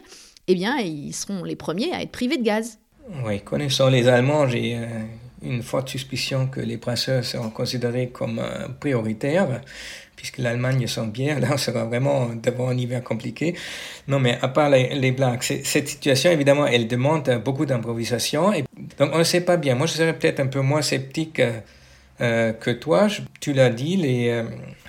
eh 0.47 0.55
bien, 0.55 0.77
ils 0.77 1.13
seront 1.13 1.43
les 1.43 1.55
premiers 1.55 1.91
à 1.93 2.01
être 2.01 2.11
privés 2.11 2.37
de 2.37 2.43
gaz. 2.43 2.79
Oui, 3.23 3.41
connaissant 3.41 3.89
les 3.89 4.07
Allemands, 4.07 4.47
j'ai 4.47 4.75
euh, 4.75 4.85
une 5.41 5.63
forte 5.63 5.89
suspicion 5.89 6.47
que 6.47 6.59
les 6.59 6.77
brasseurs 6.77 7.23
seront 7.23 7.49
considérés 7.49 8.09
comme 8.09 8.39
euh, 8.39 8.67
prioritaires 8.79 9.61
puisque 10.17 10.39
l'Allemagne 10.39 10.85
sent 10.87 11.07
bien, 11.07 11.39
là 11.39 11.47
on 11.53 11.57
sera 11.57 11.85
vraiment 11.85 12.31
devant 12.43 12.67
un 12.67 12.77
hiver 12.77 13.01
compliqué. 13.01 13.55
Non 14.09 14.19
mais 14.19 14.37
à 14.41 14.49
part 14.49 14.69
les, 14.69 15.11
blagues, 15.11 15.41
cette 15.41 15.87
situation 15.87 16.29
évidemment 16.31 16.67
elle 16.67 16.87
demande 16.87 17.41
beaucoup 17.45 17.65
d'improvisation, 17.65 18.51
donc 18.97 19.09
on 19.13 19.19
ne 19.19 19.23
sait 19.23 19.41
pas 19.41 19.55
bien. 19.55 19.75
Moi 19.75 19.87
je 19.87 19.93
serais 19.93 20.13
peut-être 20.13 20.41
un 20.41 20.47
peu 20.47 20.59
moins 20.59 20.81
sceptique 20.81 21.39
euh, 21.39 21.59
euh, 22.19 22.51
que 22.51 22.71
toi. 22.71 23.07
tu 23.39 23.53
l'as 23.53 23.69
dit, 23.69 23.95
les 23.95 24.29
euh, 24.29 24.43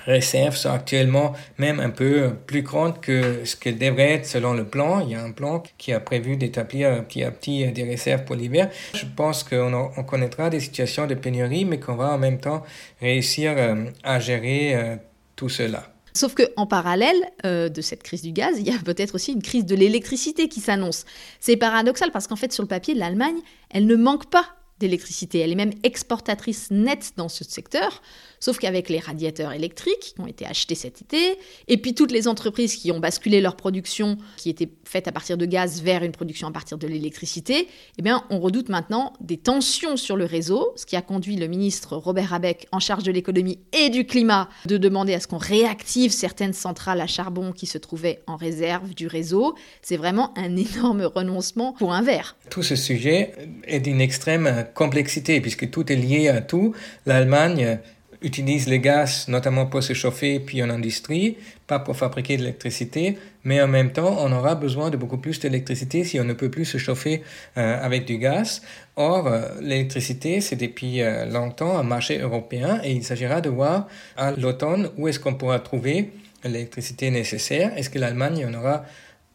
réserves 0.06 0.56
sont 0.56 0.70
actuellement 0.70 1.35
même 1.58 1.78
un 1.78 1.90
peu 1.90 2.30
plus 2.47 2.62
grandes 2.62 3.02
que 3.02 3.44
ce 3.44 3.54
qu'elles 3.54 3.76
devraient 3.76 4.14
être 4.14 4.26
selon 4.26 4.54
le 4.54 4.64
plan. 4.64 5.00
Il 5.00 5.11
y 5.11 5.14
a 5.14 5.23
un 5.23 5.32
plan 5.32 5.62
qui 5.76 5.92
a 5.92 6.00
prévu 6.00 6.38
d'établir 6.38 7.04
petit 7.04 7.23
à 7.23 7.30
petit 7.30 7.70
des 7.70 7.85
réserves 7.85 8.25
pour 8.25 8.35
l'hiver. 8.35 8.70
Je 8.94 9.04
pense 9.14 9.44
qu'on 9.44 9.75
on 9.75 10.02
connaîtra 10.04 10.49
des 10.49 10.61
situations 10.61 11.06
de 11.06 11.14
pénurie, 11.14 11.66
mais 11.66 11.78
qu'on 11.78 11.97
va 11.97 12.12
en 12.12 12.18
même 12.18 12.38
temps 12.38 12.64
réussir 13.02 13.54
à 14.02 14.20
gérer 14.20 14.99
tout 15.38 15.49
cela. 15.49 15.95
Sauf 16.14 16.35
qu'en 16.35 16.66
parallèle 16.66 17.16
euh, 17.47 17.68
de 17.68 17.80
cette 17.80 18.02
crise 18.02 18.23
du 18.23 18.33
gaz, 18.33 18.57
il 18.59 18.66
y 18.66 18.75
a 18.75 18.78
peut-être 18.78 19.14
aussi 19.14 19.33
une 19.33 19.42
crise 19.42 19.64
de 19.64 19.76
l'électricité 19.76 20.49
qui 20.49 20.61
s'annonce. 20.61 21.04
C'est 21.38 21.57
paradoxal 21.57 22.11
parce 22.11 22.26
qu'en 22.26 22.35
fait, 22.35 22.52
sur 22.52 22.64
le 22.64 22.68
papier, 22.68 22.95
l'Allemagne, 22.95 23.38
elle 23.71 23.87
ne 23.87 23.95
manque 23.95 24.28
pas 24.28 24.57
d'électricité. 24.80 25.38
Elle 25.38 25.52
est 25.52 25.57
même 25.57 25.75
exportatrice 25.85 26.73
nette 26.73 27.12
dans 27.16 27.28
ce 27.28 27.45
secteur, 27.45 28.02
sauf 28.40 28.59
qu'avec 28.59 28.88
les 28.88 28.99
radiateurs 28.99 29.52
électriques 29.52 30.14
qui 30.14 30.21
ont 30.21 30.26
été 30.26 30.47
achetés 30.47 30.75
cet 30.75 31.02
été, 31.02 31.38
et 31.68 31.76
puis 31.76 31.95
toutes 31.95 32.12
les 32.12 32.28
entreprises 32.28 32.76
qui 32.76 32.92
ont 32.92 33.00
basculé 33.00 33.40
leur 33.40 33.57
production, 33.57 34.18
qui 34.37 34.50
était 34.50 34.68
faite 34.85 35.09
à 35.09 35.12
partir 35.12 35.37
de 35.37 35.47
gaz, 35.47 35.83
vers 35.83 36.02
une 36.02 36.12
production 36.12 36.49
à 36.49 36.52
partir 36.52 36.78
de 36.78 36.87
l'électricité, 36.87 37.68
eh 37.99 38.02
bien, 38.02 38.25
on 38.30 38.38
redoute 38.40 38.68
maintenant 38.68 39.12
des 39.21 39.37
tensions 39.37 39.97
sur 39.97 40.16
le 40.16 40.25
réseau, 40.25 40.73
ce 40.76 40.87
qui 40.87 40.97
a 40.97 41.02
conduit 41.02 41.37
le 41.37 41.47
ministre 41.47 41.97
Robert 41.97 42.33
Habeck, 42.33 42.66
en 42.73 42.80
charge 42.80 43.02
de 43.02 43.12
l'économie 43.12 43.59
et 43.73 43.88
du 43.90 44.07
climat, 44.07 44.49
de 44.66 44.76
demander 44.76 45.14
à 45.14 45.21
ce 45.21 45.26
qu'on 45.26 45.38
réactive 45.38 46.12
certaines 46.12 46.52
centrales 46.52 47.00
à 47.00 47.07
charbon 47.07 47.52
qui 47.52 47.66
se 47.66 47.78
trouvaient 47.78 48.23
en 48.26 48.37
réserve 48.37 48.95
du 48.95 49.07
réseau. 49.07 49.54
C'est 49.83 49.97
vraiment 49.97 50.37
un 50.37 50.57
énorme 50.57 51.02
renoncement 51.02 51.73
pour 51.73 51.92
un 51.92 52.02
verre. 52.02 52.37
Tout 52.50 52.62
ce 52.62 52.76
sujet 52.76 53.33
est 53.64 53.80
d'une 53.80 54.00
extrême 54.00 54.66
complexité, 54.75 55.40
puisque 55.40 55.71
tout 55.71 55.92
est 55.92 55.97
lié 55.97 56.28
à 56.28 56.40
tout. 56.40 56.75
L'Allemagne 57.07 57.78
utilise 58.22 58.68
le 58.68 58.76
gaz 58.76 59.28
notamment 59.28 59.66
pour 59.66 59.82
se 59.82 59.92
chauffer 59.92 60.40
puis 60.40 60.62
en 60.62 60.70
industrie, 60.70 61.37
pas 61.66 61.78
pour 61.78 61.96
fabriquer 61.96 62.37
de 62.37 62.42
l'électricité, 62.42 63.18
mais 63.44 63.60
en 63.62 63.68
même 63.68 63.92
temps, 63.92 64.16
on 64.20 64.32
aura 64.32 64.54
besoin 64.54 64.90
de 64.90 64.96
beaucoup 64.96 65.18
plus 65.18 65.38
d'électricité 65.40 66.04
si 66.04 66.18
on 66.20 66.25
ne 66.25 66.32
peut 66.32 66.50
plus 66.50 66.64
se 66.64 66.78
chauffer 66.78 67.22
euh, 67.56 67.84
avec 67.84 68.04
du 68.04 68.18
gaz. 68.18 68.62
Or, 68.96 69.26
euh, 69.26 69.48
l'électricité, 69.60 70.40
c'est 70.40 70.56
depuis 70.56 71.02
euh, 71.02 71.25
longtemps 71.26 71.78
un 71.78 71.82
marché 71.82 72.18
européen 72.18 72.80
et 72.82 72.92
il 72.92 73.04
s'agira 73.04 73.40
de 73.40 73.48
voir 73.48 73.87
à 74.16 74.32
l'automne 74.32 74.90
où 74.96 75.08
est-ce 75.08 75.20
qu'on 75.20 75.34
pourra 75.34 75.60
trouver 75.60 76.12
l'électricité 76.44 77.10
nécessaire. 77.10 77.76
Est-ce 77.76 77.90
que 77.90 77.98
l'Allemagne 77.98 78.46
en 78.46 78.54
aura 78.54 78.84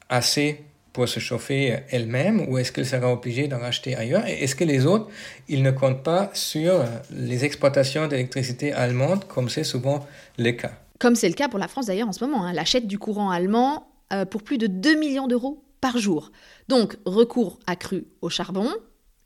assez 0.10 0.62
pour 0.94 1.10
se 1.10 1.20
chauffer 1.20 1.80
elle-même 1.90 2.48
ou 2.48 2.58
est-ce 2.60 2.72
qu'elle 2.72 2.86
sera 2.86 3.12
obligée 3.12 3.48
d'en 3.48 3.60
racheter 3.60 3.96
ailleurs? 3.96 4.26
Et 4.28 4.44
est-ce 4.44 4.56
que 4.56 4.64
les 4.64 4.86
autres, 4.86 5.10
ils 5.50 5.64
ne 5.64 5.72
comptent 5.72 6.04
pas 6.04 6.30
sur 6.34 6.86
les 7.12 7.44
exploitations 7.44 8.08
d'électricité 8.08 8.72
allemandes 8.72 9.26
comme 9.28 9.50
c'est 9.50 9.64
souvent 9.64 10.08
le 10.38 10.52
cas? 10.52 10.72
Comme 11.00 11.16
c'est 11.16 11.28
le 11.28 11.34
cas 11.34 11.50
pour 11.50 11.60
la 11.60 11.68
France 11.68 11.88
d'ailleurs 11.88 12.08
en 12.08 12.14
ce 12.14 12.24
moment. 12.24 12.46
Hein. 12.46 12.54
L'achète 12.54 12.88
du 12.88 13.00
courant 13.00 13.32
allemand 13.32 13.88
euh, 14.14 14.26
pour 14.26 14.44
plus 14.44 14.58
de 14.58 14.68
2 14.68 14.96
millions 14.96 15.28
d'euros 15.28 15.64
par 15.82 15.98
jour. 15.98 16.32
Donc 16.70 16.96
recours 17.06 17.60
accru 17.66 18.06
au 18.22 18.30
charbon 18.30 18.70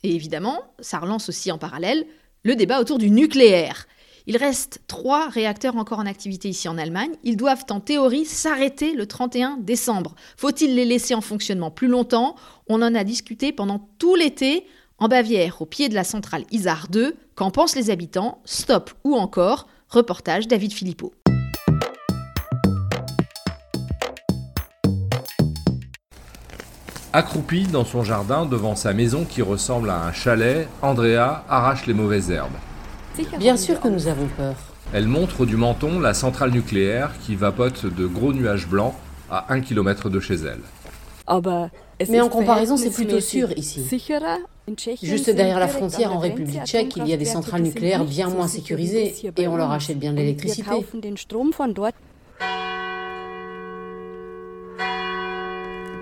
et 0.03 0.15
évidemment, 0.15 0.63
ça 0.79 0.99
relance 0.99 1.29
aussi 1.29 1.51
en 1.51 1.57
parallèle 1.57 2.05
le 2.43 2.55
débat 2.55 2.79
autour 2.79 2.97
du 2.97 3.11
nucléaire. 3.11 3.87
Il 4.29 4.35
reste 4.35 4.81
trois 4.87 5.29
réacteurs 5.29 5.77
encore 5.77 5.99
en 5.99 6.05
activité 6.05 6.49
ici 6.49 6.67
en 6.67 6.77
Allemagne. 6.77 7.11
Ils 7.23 7.37
doivent 7.37 7.63
en 7.69 7.79
théorie 7.79 8.25
s'arrêter 8.25 8.91
le 8.91 9.05
31 9.05 9.55
décembre. 9.61 10.15
Faut-il 10.35 10.75
les 10.75 10.83
laisser 10.83 11.15
en 11.15 11.21
fonctionnement 11.21 11.71
plus 11.71 11.87
longtemps? 11.87 12.35
On 12.67 12.81
en 12.81 12.93
a 12.93 13.05
discuté 13.05 13.53
pendant 13.53 13.87
tout 13.99 14.15
l'été 14.15 14.67
en 14.97 15.07
Bavière, 15.07 15.61
au 15.61 15.65
pied 15.65 15.87
de 15.87 15.95
la 15.95 16.03
centrale 16.03 16.43
Isar 16.51 16.89
2. 16.89 17.15
Qu'en 17.35 17.51
pensent 17.51 17.77
les 17.77 17.89
habitants? 17.89 18.41
Stop 18.43 18.91
ou 19.05 19.15
encore 19.15 19.67
Reportage 19.87 20.49
David 20.49 20.73
Philippot. 20.73 21.13
Accroupie 27.13 27.63
dans 27.67 27.85
son 27.85 28.03
jardin 28.03 28.45
devant 28.45 28.75
sa 28.75 28.91
maison 28.91 29.23
qui 29.23 29.41
ressemble 29.41 29.89
à 29.89 30.03
un 30.03 30.11
chalet, 30.11 30.67
Andrea 30.81 31.45
arrache 31.47 31.87
les 31.87 31.93
mauvaises 31.93 32.29
herbes. 32.29 32.51
Bien 33.39 33.57
sûr 33.57 33.79
que 33.79 33.87
nous 33.87 34.07
avons 34.07 34.27
peur. 34.37 34.55
Elle 34.93 35.07
montre 35.07 35.45
du 35.45 35.57
menton 35.57 35.99
la 35.99 36.13
centrale 36.13 36.51
nucléaire 36.51 37.11
qui 37.21 37.35
vapote 37.35 37.85
de 37.85 38.05
gros 38.05 38.33
nuages 38.33 38.67
blancs 38.67 38.93
à 39.29 39.53
un 39.53 39.59
kilomètre 39.59 40.09
de 40.09 40.19
chez 40.19 40.35
elle. 40.35 40.61
Ah 41.25 41.41
bah, 41.41 41.69
Mais 42.09 42.21
en 42.21 42.29
comparaison, 42.29 42.77
c'est 42.77 42.89
plutôt 42.89 43.19
sûr 43.19 43.51
ici. 43.57 43.85
Juste 45.03 45.29
derrière 45.29 45.59
la 45.59 45.67
frontière 45.67 46.13
en 46.13 46.19
République 46.19 46.63
tchèque, 46.63 46.95
il 46.97 47.07
y 47.07 47.13
a 47.13 47.17
des 47.17 47.25
centrales 47.25 47.61
nucléaires 47.61 48.05
bien 48.05 48.29
moins 48.29 48.47
sécurisées 48.47 49.13
et 49.37 49.47
on 49.47 49.57
leur 49.57 49.71
achète 49.71 49.99
bien 49.99 50.11
de 50.13 50.17
l'électricité. 50.17 50.85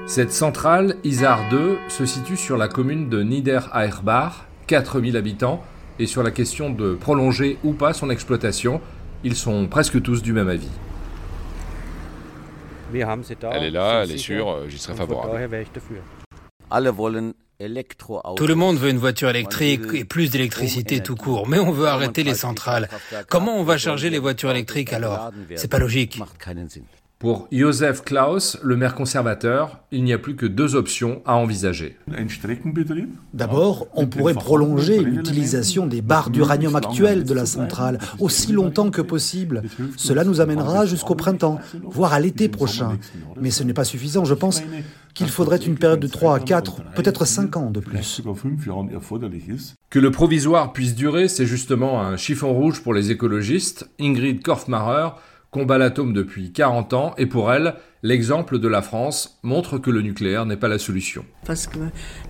Cette 0.08 0.32
centrale, 0.32 0.98
Isar 1.04 1.50
2, 1.50 1.78
se 1.90 2.06
situe 2.06 2.38
sur 2.38 2.58
la 2.58 2.68
commune 2.68 3.10
de 3.10 3.24
Niedereichbach, 3.24 4.46
4000 4.68 5.18
habitants, 5.18 5.64
et 6.00 6.06
sur 6.06 6.24
la 6.24 6.32
question 6.32 6.70
de 6.70 6.96
prolonger 6.96 7.58
ou 7.64 7.74
pas 7.74 7.94
son 7.94 8.10
exploitation, 8.10 8.82
ils 9.24 9.36
sont 9.36 9.68
presque 9.68 10.02
tous 10.02 10.22
du 10.22 10.34
même 10.34 10.50
avis. 10.50 10.70
Elle 12.94 13.64
est 13.64 13.72
là, 13.72 14.04
elle 14.04 14.12
est 14.12 14.18
sûre, 14.18 14.70
j'y 14.70 14.78
serais 14.78 14.96
favorable. 14.96 15.50
Tout 18.36 18.48
le 18.48 18.56
monde 18.56 18.78
veut 18.78 18.90
une 18.90 18.98
voiture 18.98 19.30
électrique 19.30 19.82
et 19.94 20.04
plus 20.04 20.30
d'électricité 20.30 21.02
tout 21.02 21.16
court, 21.16 21.48
mais 21.48 21.60
on 21.60 21.72
veut 21.72 21.88
arrêter 21.88 22.24
les 22.24 22.36
centrales. 22.36 22.90
Comment 23.30 23.58
on 23.58 23.64
va 23.64 23.78
charger 23.78 24.10
les 24.10 24.20
voitures 24.20 24.52
électriques 24.52 24.94
alors? 24.94 25.32
C'est 25.56 25.70
pas 25.72 25.80
logique. 25.80 26.22
Pour 27.18 27.48
Joseph 27.50 28.04
Klaus, 28.04 28.58
le 28.62 28.76
maire 28.76 28.94
conservateur, 28.94 29.80
il 29.92 30.04
n'y 30.04 30.12
a 30.12 30.18
plus 30.18 30.36
que 30.36 30.46
deux 30.46 30.76
options 30.76 31.22
à 31.26 31.36
envisager. 31.36 31.98
D'abord, 33.34 33.88
on 33.94 34.06
pourrait 34.08 34.34
prolonger 34.34 35.00
l'utilisation 35.00 35.88
des 35.88 36.02
barres 36.02 36.30
d'uranium 36.30 36.76
actuelles 36.76 37.24
de 37.24 37.34
la 37.34 37.46
centrale 37.46 38.00
aussi 38.20 38.52
longtemps 38.52 38.92
que 38.92 39.02
possible. 39.02 39.64
Cela 39.96 40.26
nous 40.26 40.42
amènera 40.42 40.86
jusqu'au 40.86 41.16
printemps, 41.16 41.60
voire 41.84 42.14
à 42.14 42.20
l'été 42.20 42.50
prochain. 42.50 42.98
Mais 43.40 43.50
ce 43.50 43.64
n'est 43.64 43.74
pas 43.74 43.86
suffisant, 43.86 44.26
je 44.26 44.34
pense 44.34 44.62
qu'il 45.14 45.30
faudrait 45.30 45.58
une 45.58 45.78
période 45.78 46.02
de 46.02 46.08
3 46.08 46.36
à 46.36 46.40
4, 46.42 46.84
peut-être 46.96 47.24
5 47.24 47.56
ans 47.56 47.72
de 47.72 47.80
plus. 47.80 48.22
Que 49.90 50.00
le 50.00 50.12
provisoire 50.12 50.74
puisse 50.74 50.96
durer, 50.96 51.30
c'est 51.30 51.46
justement 51.46 52.02
un 52.02 52.18
chiffon 52.18 52.54
rouge 52.54 52.84
pour 52.84 52.94
les 52.94 53.12
écologistes. 53.12 53.90
Ingrid 54.02 54.42
Korfmarer, 54.44 55.12
combat 55.56 55.78
l'atome 55.78 56.12
depuis 56.12 56.52
40 56.52 56.92
ans 56.92 57.14
et 57.18 57.28
pour 57.28 57.50
elle, 57.50 57.76
l'exemple 58.04 58.60
de 58.60 58.68
la 58.68 58.82
France 58.82 59.40
montre 59.42 59.78
que 59.78 59.90
le 59.90 60.02
nucléaire 60.02 60.46
n'est 60.46 60.58
pas 60.58 60.68
la 60.68 60.78
solution. 60.78 61.24
Parce 61.46 61.66
que 61.66 61.80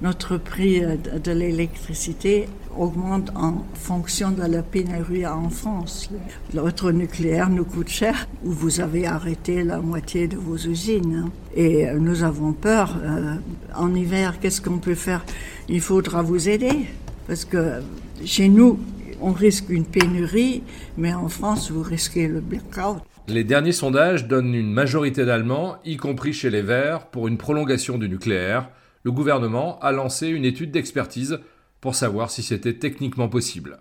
notre 0.04 0.38
prix 0.38 0.80
de 0.82 1.32
l'électricité 1.32 2.48
augmente 2.78 3.32
en 3.36 3.66
fonction 3.74 4.30
de 4.30 4.44
la 4.44 4.62
pénurie 4.62 5.26
en 5.26 5.50
France. 5.50 6.08
L'autre 6.54 6.92
nucléaire 6.92 7.50
nous 7.50 7.66
coûte 7.66 7.88
cher. 7.88 8.28
Vous 8.44 8.80
avez 8.80 9.08
arrêté 9.08 9.64
la 9.64 9.80
moitié 9.80 10.28
de 10.28 10.38
vos 10.38 10.58
usines. 10.58 11.24
Hein. 11.26 11.32
Et 11.56 11.92
nous 11.96 12.22
avons 12.22 12.54
peur. 12.54 12.96
Euh, 13.02 13.34
en 13.74 13.96
hiver, 13.96 14.40
qu'est-ce 14.40 14.62
qu'on 14.62 14.78
peut 14.78 14.94
faire? 14.94 15.26
Il 15.68 15.82
faudra 15.82 16.22
vous 16.22 16.48
aider. 16.48 16.86
Parce 17.26 17.44
que 17.44 17.82
chez 18.24 18.50
nous, 18.50 18.78
on 19.20 19.32
risque 19.32 19.70
une 19.70 19.86
pénurie, 19.86 20.62
mais 20.96 21.16
en 21.16 21.28
France, 21.28 21.72
vous 21.72 21.82
risquez 21.82 22.28
le 22.28 22.40
blackout. 22.40 23.02
Les 23.28 23.44
derniers 23.44 23.72
sondages 23.72 24.28
donnent 24.28 24.54
une 24.54 24.72
majorité 24.72 25.26
d'Allemands, 25.26 25.78
y 25.84 25.98
compris 25.98 26.32
chez 26.32 26.52
les 26.52 26.62
Verts, 26.62 27.08
pour 27.08 27.28
une 27.28 27.40
prolongation 27.40 27.98
du 27.98 28.08
nucléaire. 28.08 28.70
Le 29.02 29.12
gouvernement 29.12 29.80
a 29.80 29.92
lancé 29.92 30.28
une 30.28 30.46
étude 30.46 30.70
d'expertise 30.70 31.40
pour 31.82 31.96
savoir 31.96 32.30
si 32.30 32.44
c'était 32.44 32.76
techniquement 32.76 33.28
possible. 33.28 33.80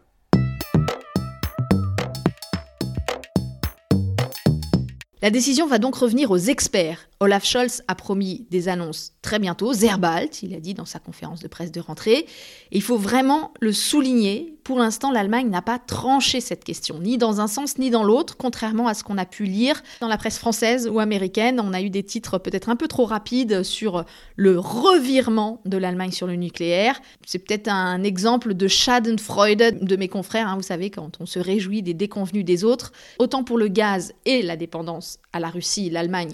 La 5.25 5.31
décision 5.31 5.67
va 5.67 5.79
donc 5.79 5.95
revenir 5.95 6.31
aux 6.31 6.39
experts. 6.39 7.09
Olaf 7.21 7.47
Scholz 7.47 7.83
a 7.89 7.95
promis 7.95 8.47
des 8.51 8.69
annonces 8.69 9.13
très 9.23 9.39
bientôt, 9.39 9.73
Zerbalt, 9.73 10.43
il 10.43 10.55
a 10.55 10.61
dit 10.61 10.75
dans 10.75 10.85
sa 10.85 10.99
conférence 10.99 11.41
de 11.41 11.49
presse 11.49 11.73
de 11.73 11.81
rentrée. 11.81 12.27
il 12.73 12.83
faut 12.83 12.99
vraiment 12.99 13.55
le 13.61 13.73
souligner, 13.73 14.59
pour 14.65 14.79
l'instant, 14.79 15.13
l'Allemagne 15.13 15.51
n'a 15.51 15.61
pas 15.61 15.79
tranché 15.79 16.41
cette 16.41 16.65
question, 16.65 16.99
ni 16.99 17.19
dans 17.19 17.41
un 17.43 17.47
sens 17.47 17.77
ni 17.77 17.91
dans 17.91 18.03
l'autre, 18.03 18.37
contrairement 18.39 18.89
à 18.89 18.95
ce 18.95 19.05
qu'on 19.05 19.19
a 19.19 19.27
pu 19.27 19.45
lire 19.45 19.83
dans 20.01 20.09
la 20.09 20.17
presse 20.17 20.39
française 20.39 20.89
ou 20.89 20.99
américaine. 21.01 21.61
On 21.63 21.75
a 21.75 21.83
eu 21.83 21.91
des 21.91 22.03
titres 22.03 22.39
peut-être 22.39 22.71
un 22.71 22.77
peu 22.77 22.89
trop 22.89 23.05
rapides 23.05 23.63
sur 23.63 24.05
le 24.37 24.59
revirement 24.59 25.61
de 25.67 25.77
l'Allemagne 25.77 26.13
sur 26.13 26.27
le 26.27 26.37
nucléaire. 26.37 27.01
C'est 27.27 27.39
peut-être 27.39 27.69
un 27.69 28.03
exemple 28.03 28.55
de 28.55 28.67
Schadenfreude 28.67 29.85
de 29.85 29.97
mes 29.97 30.09
confrères, 30.09 30.49
hein, 30.49 30.57
vous 30.57 30.63
savez, 30.63 30.91
quand 30.91 31.21
on 31.21 31.27
se 31.27 31.39
réjouit 31.39 31.83
des 31.83 31.95
déconvenus 31.95 32.45
des 32.45 32.65
autres. 32.65 32.93
Autant 33.19 33.45
pour 33.45 33.59
le 33.59 33.69
gaz 33.69 34.15
et 34.25 34.41
la 34.41 34.57
dépendance 34.57 35.19
à 35.35 35.41
la 35.41 35.51
Russie, 35.51 35.91
l'Allemagne 35.91 36.33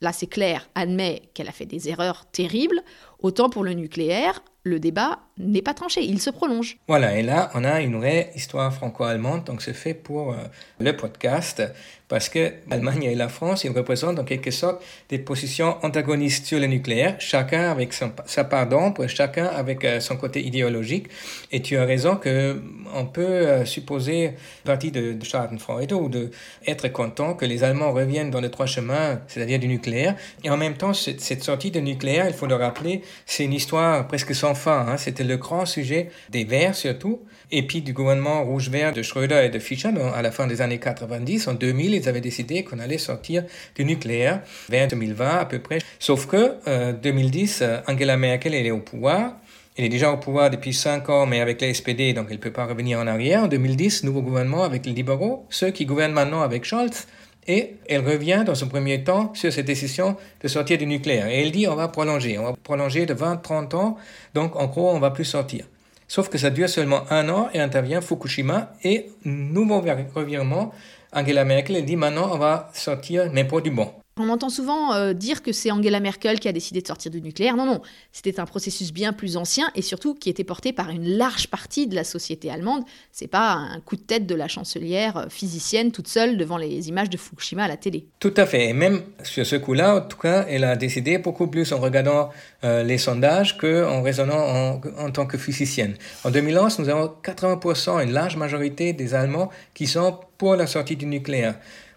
là 0.00 0.12
c'est 0.12 0.26
clair, 0.26 0.68
admet 0.74 1.22
qu'elle 1.32 1.48
a 1.48 1.52
fait 1.52 1.64
des 1.64 1.88
erreurs 1.88 2.26
terribles, 2.32 2.82
autant 3.20 3.48
pour 3.48 3.62
le 3.62 3.72
nucléaire, 3.72 4.42
le 4.64 4.78
débat 4.78 5.18
n'est 5.38 5.62
pas 5.62 5.74
tranché, 5.74 6.02
il 6.02 6.20
se 6.20 6.30
prolonge. 6.30 6.76
Voilà, 6.86 7.18
et 7.18 7.22
là, 7.22 7.50
on 7.54 7.64
a 7.64 7.80
une 7.80 7.96
vraie 7.96 8.30
histoire 8.34 8.72
franco-allemande, 8.72 9.44
donc 9.44 9.62
c'est 9.62 9.72
fait 9.72 9.94
pour 9.94 10.32
euh, 10.32 10.36
le 10.78 10.96
podcast, 10.96 11.62
parce 12.06 12.28
que 12.28 12.52
l'Allemagne 12.68 13.04
et 13.04 13.14
la 13.14 13.28
France, 13.30 13.64
ils 13.64 13.70
représentent 13.70 14.18
en 14.18 14.24
quelque 14.24 14.50
sorte 14.50 14.84
des 15.08 15.18
positions 15.18 15.78
antagonistes 15.82 16.44
sur 16.44 16.60
le 16.60 16.66
nucléaire, 16.66 17.16
chacun 17.18 17.70
avec 17.70 17.94
sa 17.94 18.44
part 18.44 18.68
d'ombre, 18.68 19.06
chacun 19.06 19.46
avec 19.46 19.84
euh, 19.84 19.98
son 19.98 20.16
côté 20.16 20.44
idéologique. 20.44 21.06
Et 21.50 21.62
tu 21.62 21.78
as 21.78 21.86
raison 21.86 22.16
que 22.16 22.62
on 22.94 23.06
peut 23.06 23.22
euh, 23.22 23.64
supposer, 23.64 24.34
partie 24.64 24.90
de, 24.90 25.14
de 25.14 25.24
Schadenfreude, 25.24 25.92
ou 25.92 26.10
de 26.10 26.30
être 26.66 26.88
content 26.88 27.32
que 27.32 27.46
les 27.46 27.64
Allemands 27.64 27.92
reviennent 27.92 28.30
dans 28.30 28.42
les 28.42 28.50
trois 28.50 28.66
chemins, 28.66 29.20
c'est-à-dire 29.26 29.58
du 29.58 29.68
nucléaire. 29.68 30.14
Et 30.44 30.50
en 30.50 30.58
même 30.58 30.74
temps, 30.74 30.92
cette, 30.92 31.22
cette 31.22 31.42
sortie 31.42 31.70
de 31.70 31.80
nucléaire, 31.80 32.26
il 32.28 32.34
faut 32.34 32.46
le 32.46 32.56
rappeler, 32.56 33.00
c'est 33.24 33.44
une 33.44 33.54
histoire 33.54 34.06
presque 34.06 34.34
sans 34.34 34.51
fin. 34.54 34.86
Hein. 34.88 34.96
C'était 34.96 35.24
le 35.24 35.36
grand 35.36 35.66
sujet 35.66 36.10
des 36.30 36.44
Verts 36.44 36.74
surtout, 36.74 37.20
et 37.50 37.66
puis 37.66 37.82
du 37.82 37.92
gouvernement 37.92 38.44
rouge-vert 38.44 38.92
de 38.92 39.02
Schröder 39.02 39.42
et 39.44 39.48
de 39.48 39.58
Fischer 39.58 39.90
à 40.14 40.22
la 40.22 40.30
fin 40.30 40.46
des 40.46 40.60
années 40.60 40.78
90. 40.78 41.48
En 41.48 41.54
2000, 41.54 41.94
ils 41.94 42.08
avaient 42.08 42.20
décidé 42.20 42.64
qu'on 42.64 42.78
allait 42.78 42.98
sortir 42.98 43.44
du 43.74 43.84
nucléaire 43.84 44.40
vers 44.68 44.88
2020 44.88 45.28
à 45.38 45.44
peu 45.44 45.58
près. 45.58 45.78
Sauf 45.98 46.26
que 46.26 46.56
euh, 46.66 46.92
2010, 46.92 47.60
euh, 47.62 47.78
Angela 47.88 48.16
Merkel 48.16 48.54
est 48.54 48.70
au 48.70 48.80
pouvoir. 48.80 49.36
Elle 49.76 49.86
est 49.86 49.88
déjà 49.88 50.12
au 50.12 50.18
pouvoir 50.18 50.50
depuis 50.50 50.74
5 50.74 51.08
ans, 51.08 51.24
mais 51.24 51.40
avec 51.40 51.60
la 51.62 51.72
SPD, 51.72 52.12
donc 52.12 52.26
elle 52.28 52.36
ne 52.36 52.42
peut 52.42 52.52
pas 52.52 52.66
revenir 52.66 52.98
en 52.98 53.06
arrière. 53.06 53.44
En 53.44 53.48
2010, 53.48 54.04
nouveau 54.04 54.20
gouvernement 54.20 54.64
avec 54.64 54.84
les 54.84 54.92
libéraux, 54.92 55.46
ceux 55.48 55.70
qui 55.70 55.86
gouvernent 55.86 56.12
maintenant 56.12 56.42
avec 56.42 56.64
Scholz. 56.64 57.06
Et 57.46 57.74
elle 57.88 58.06
revient 58.06 58.44
dans 58.46 58.62
un 58.62 58.66
premier 58.68 59.02
temps 59.02 59.32
sur 59.34 59.52
cette 59.52 59.66
décision 59.66 60.16
de 60.40 60.48
sortir 60.48 60.78
du 60.78 60.86
nucléaire. 60.86 61.26
Et 61.26 61.42
elle 61.42 61.50
dit 61.50 61.66
on 61.66 61.74
va 61.74 61.88
prolonger, 61.88 62.38
on 62.38 62.44
va 62.44 62.54
prolonger 62.62 63.06
de 63.06 63.14
20-30 63.14 63.74
ans, 63.74 63.96
donc 64.34 64.56
en 64.56 64.66
gros 64.66 64.90
on 64.90 65.00
va 65.00 65.10
plus 65.10 65.24
sortir. 65.24 65.64
Sauf 66.06 66.28
que 66.28 66.38
ça 66.38 66.50
dure 66.50 66.68
seulement 66.68 67.04
un 67.10 67.28
an 67.28 67.48
et 67.54 67.60
intervient 67.60 68.00
Fukushima 68.00 68.74
et 68.84 69.10
nouveau 69.24 69.82
revirement. 70.14 70.72
Angela 71.12 71.44
Merkel 71.44 71.84
dit 71.84 71.96
maintenant 71.96 72.30
on 72.32 72.38
va 72.38 72.70
sortir, 72.74 73.30
mais 73.32 73.44
pour 73.44 73.62
du 73.62 73.70
bon. 73.70 73.92
On 74.18 74.28
entend 74.28 74.50
souvent 74.50 74.92
euh, 74.92 75.14
dire 75.14 75.42
que 75.42 75.52
c'est 75.52 75.70
Angela 75.70 75.98
Merkel 75.98 76.38
qui 76.38 76.46
a 76.46 76.52
décidé 76.52 76.82
de 76.82 76.86
sortir 76.86 77.10
du 77.10 77.22
nucléaire. 77.22 77.56
Non, 77.56 77.64
non, 77.64 77.80
c'était 78.12 78.40
un 78.40 78.44
processus 78.44 78.92
bien 78.92 79.14
plus 79.14 79.38
ancien 79.38 79.70
et 79.74 79.80
surtout 79.80 80.14
qui 80.14 80.28
était 80.28 80.44
porté 80.44 80.74
par 80.74 80.90
une 80.90 81.08
large 81.08 81.48
partie 81.48 81.86
de 81.86 81.94
la 81.94 82.04
société 82.04 82.50
allemande. 82.50 82.84
C'est 83.10 83.26
pas 83.26 83.52
un 83.52 83.80
coup 83.80 83.96
de 83.96 84.02
tête 84.02 84.26
de 84.26 84.34
la 84.34 84.48
chancelière 84.48 85.16
euh, 85.16 85.28
physicienne 85.30 85.92
toute 85.92 86.08
seule 86.08 86.36
devant 86.36 86.58
les 86.58 86.90
images 86.90 87.08
de 87.08 87.16
Fukushima 87.16 87.64
à 87.64 87.68
la 87.68 87.78
télé. 87.78 88.04
Tout 88.20 88.34
à 88.36 88.44
fait. 88.44 88.68
Et 88.68 88.74
même 88.74 89.02
sur 89.22 89.46
ce 89.46 89.56
coup-là, 89.56 89.96
en 89.96 90.00
tout 90.02 90.18
cas, 90.18 90.44
elle 90.46 90.64
a 90.64 90.76
décidé 90.76 91.16
beaucoup 91.16 91.46
plus 91.46 91.72
en 91.72 91.78
regardant 91.78 92.28
euh, 92.64 92.82
les 92.82 92.98
sondages 92.98 93.56
qu'en 93.56 94.02
raisonnant 94.02 94.36
en, 94.36 94.80
en, 94.98 95.10
tant 95.10 95.24
que 95.24 95.38
physicienne. 95.38 95.96
En 96.24 96.30
2011, 96.30 96.80
nous 96.80 96.90
avons 96.90 97.14
80%, 97.24 98.04
une 98.04 98.12
large 98.12 98.36
majorité 98.36 98.92
des 98.92 99.14
Allemands 99.14 99.48
qui 99.72 99.86
sont 99.86 100.20
pour 100.36 100.54
la 100.56 100.66
sortie 100.66 100.96
du 100.96 101.06
nucléaire 101.06 101.54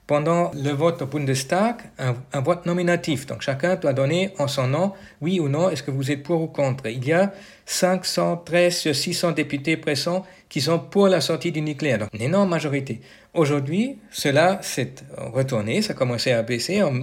pendant 0.08 0.52
le 0.54 0.72
vote 0.72 1.02
au 1.02 1.06
Bundestag 1.08 1.78
un, 1.98 2.42
vote 2.42 2.66
nominatif. 2.66 3.26
Donc 3.26 3.42
chacun 3.42 3.76
doit 3.76 3.94
donner 3.94 4.34
en 4.38 4.48
son 4.48 4.68
nom 4.68 4.94
oui 5.22 5.40
ou 5.40 5.50
non, 5.50 5.70
est-ce 5.70 5.84
que 5.84 5.92
vous 5.92 6.12
êtes 6.12 6.24
pour 6.24 6.42
ou 6.42 6.48
contre. 6.48 6.88
Il 6.88 7.06
y 7.06 7.14
a 7.14 7.34
513 7.66 8.76
sur 8.76 8.96
600 8.96 9.32
députés 9.32 9.78
présents 9.78 10.26
qui 10.50 10.62
sont 10.62 10.80
pour 10.80 11.08
la 11.08 11.22
sortie 11.22 11.52
du 11.52 11.62
nucléaire. 11.62 12.00
Donc 12.00 12.10
une 12.14 12.22
énorme 12.22 12.50
majorité. 12.50 13.02
Aujourd'hui, 13.34 13.98
cela 14.12 14.60
s'est 14.62 14.94
retourné, 15.18 15.82
ça 15.82 15.94
a 15.94 15.96
commencé 15.96 16.32
à 16.32 16.42
baisser. 16.44 16.84
En 16.84 16.94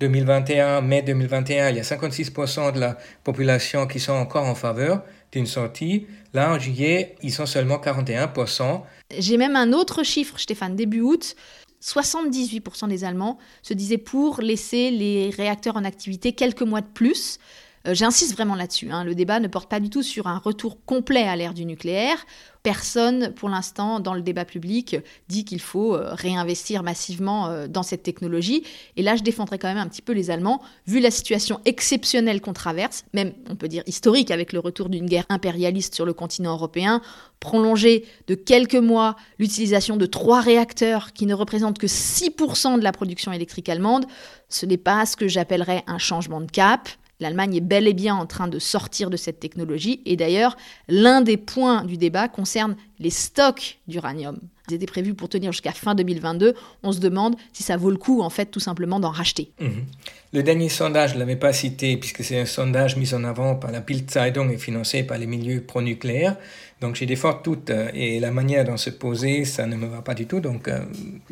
2021, 0.00 0.80
mai 0.80 1.02
2021, 1.02 1.70
il 1.70 1.76
y 1.76 1.80
a 1.80 1.82
56% 1.82 2.72
de 2.72 2.80
la 2.80 2.96
population 3.22 3.86
qui 3.86 4.00
sont 4.00 4.14
encore 4.14 4.46
en 4.46 4.54
faveur 4.54 5.02
d'une 5.30 5.46
sortie. 5.46 6.06
Là, 6.32 6.52
en 6.52 6.58
juillet, 6.58 7.16
ils 7.22 7.32
sont 7.32 7.46
seulement 7.46 7.76
41%. 7.76 8.82
J'ai 9.18 9.36
même 9.36 9.56
un 9.56 9.72
autre 9.72 10.02
chiffre, 10.02 10.38
Stéphane, 10.38 10.74
début 10.74 11.00
août. 11.00 11.36
78% 11.82 12.88
des 12.88 13.04
Allemands 13.04 13.38
se 13.62 13.74
disaient 13.74 13.98
pour 13.98 14.40
laisser 14.40 14.90
les 14.90 15.30
réacteurs 15.30 15.76
en 15.76 15.84
activité 15.84 16.32
quelques 16.32 16.62
mois 16.62 16.80
de 16.80 16.86
plus. 16.86 17.38
Euh, 17.86 17.94
j'insiste 17.94 18.34
vraiment 18.34 18.54
là-dessus. 18.54 18.90
Hein. 18.90 19.04
Le 19.04 19.14
débat 19.14 19.40
ne 19.40 19.48
porte 19.48 19.70
pas 19.70 19.80
du 19.80 19.88
tout 19.88 20.02
sur 20.02 20.26
un 20.26 20.38
retour 20.38 20.84
complet 20.84 21.22
à 21.22 21.34
l'ère 21.34 21.54
du 21.54 21.64
nucléaire. 21.64 22.18
Personne, 22.62 23.32
pour 23.32 23.48
l'instant, 23.48 24.00
dans 24.00 24.12
le 24.12 24.20
débat 24.20 24.44
public, 24.44 24.96
dit 25.28 25.46
qu'il 25.46 25.62
faut 25.62 25.94
euh, 25.94 26.12
réinvestir 26.12 26.82
massivement 26.82 27.48
euh, 27.48 27.68
dans 27.68 27.82
cette 27.82 28.02
technologie. 28.02 28.64
Et 28.96 29.02
là, 29.02 29.16
je 29.16 29.22
défendrai 29.22 29.58
quand 29.58 29.68
même 29.68 29.78
un 29.78 29.88
petit 29.88 30.02
peu 30.02 30.12
les 30.12 30.30
Allemands, 30.30 30.60
vu 30.86 31.00
la 31.00 31.10
situation 31.10 31.58
exceptionnelle 31.64 32.42
qu'on 32.42 32.52
traverse, 32.52 33.04
même, 33.14 33.32
on 33.48 33.56
peut 33.56 33.68
dire, 33.68 33.82
historique, 33.86 34.30
avec 34.30 34.52
le 34.52 34.58
retour 34.58 34.90
d'une 34.90 35.06
guerre 35.06 35.24
impérialiste 35.30 35.94
sur 35.94 36.04
le 36.04 36.12
continent 36.12 36.52
européen, 36.52 37.00
prolonger 37.40 38.04
de 38.26 38.34
quelques 38.34 38.74
mois 38.74 39.16
l'utilisation 39.38 39.96
de 39.96 40.04
trois 40.04 40.42
réacteurs 40.42 41.14
qui 41.14 41.24
ne 41.24 41.32
représentent 41.32 41.78
que 41.78 41.86
6% 41.86 42.78
de 42.78 42.84
la 42.84 42.92
production 42.92 43.32
électrique 43.32 43.70
allemande. 43.70 44.04
Ce 44.50 44.66
n'est 44.66 44.76
pas 44.76 45.06
ce 45.06 45.16
que 45.16 45.28
j'appellerais 45.28 45.82
un 45.86 45.96
changement 45.96 46.42
de 46.42 46.50
cap. 46.50 46.90
L'Allemagne 47.20 47.56
est 47.56 47.60
bel 47.60 47.86
et 47.86 47.92
bien 47.92 48.14
en 48.16 48.26
train 48.26 48.48
de 48.48 48.58
sortir 48.58 49.10
de 49.10 49.16
cette 49.16 49.40
technologie 49.40 50.00
et 50.06 50.16
d'ailleurs, 50.16 50.56
l'un 50.88 51.20
des 51.20 51.36
points 51.36 51.84
du 51.84 51.96
débat 51.96 52.28
concerne 52.28 52.76
les 52.98 53.10
stocks 53.10 53.78
d'uranium. 53.86 54.38
Ils 54.70 54.74
étaient 54.74 54.86
prévus 54.86 55.14
pour 55.14 55.28
tenir 55.28 55.52
jusqu'à 55.52 55.72
fin 55.72 55.94
2022. 55.94 56.54
On 56.82 56.92
se 56.92 57.00
demande 57.00 57.34
si 57.52 57.62
ça 57.62 57.76
vaut 57.76 57.90
le 57.90 57.96
coup, 57.96 58.22
en 58.22 58.30
fait, 58.30 58.46
tout 58.46 58.60
simplement 58.60 59.00
d'en 59.00 59.10
racheter. 59.10 59.50
Mhm. 59.60 59.84
Le 60.32 60.42
dernier 60.44 60.68
sondage, 60.68 61.10
je 61.10 61.14
ne 61.16 61.20
l'avais 61.20 61.36
pas 61.36 61.52
cité, 61.52 61.96
puisque 61.96 62.22
c'est 62.22 62.38
un 62.38 62.46
sondage 62.46 62.96
mis 62.96 63.12
en 63.14 63.24
avant 63.24 63.56
par 63.56 63.72
la 63.72 63.80
Bild-Zeitung 63.80 64.50
et 64.52 64.58
financé 64.58 65.02
par 65.02 65.18
les 65.18 65.26
milieux 65.26 65.60
pro-nucléaires. 65.60 66.36
Donc 66.80 66.94
j'ai 66.94 67.06
des 67.06 67.16
fortes 67.16 67.44
doutes 67.44 67.70
euh, 67.70 67.90
et 67.92 68.20
la 68.20 68.30
manière 68.30 68.64
dont 68.64 68.76
se 68.76 68.90
poser, 68.90 69.44
ça 69.44 69.66
ne 69.66 69.76
me 69.76 69.86
va 69.86 70.02
pas 70.02 70.14
du 70.14 70.26
tout. 70.26 70.40
Donc 70.40 70.68
euh, 70.68 70.80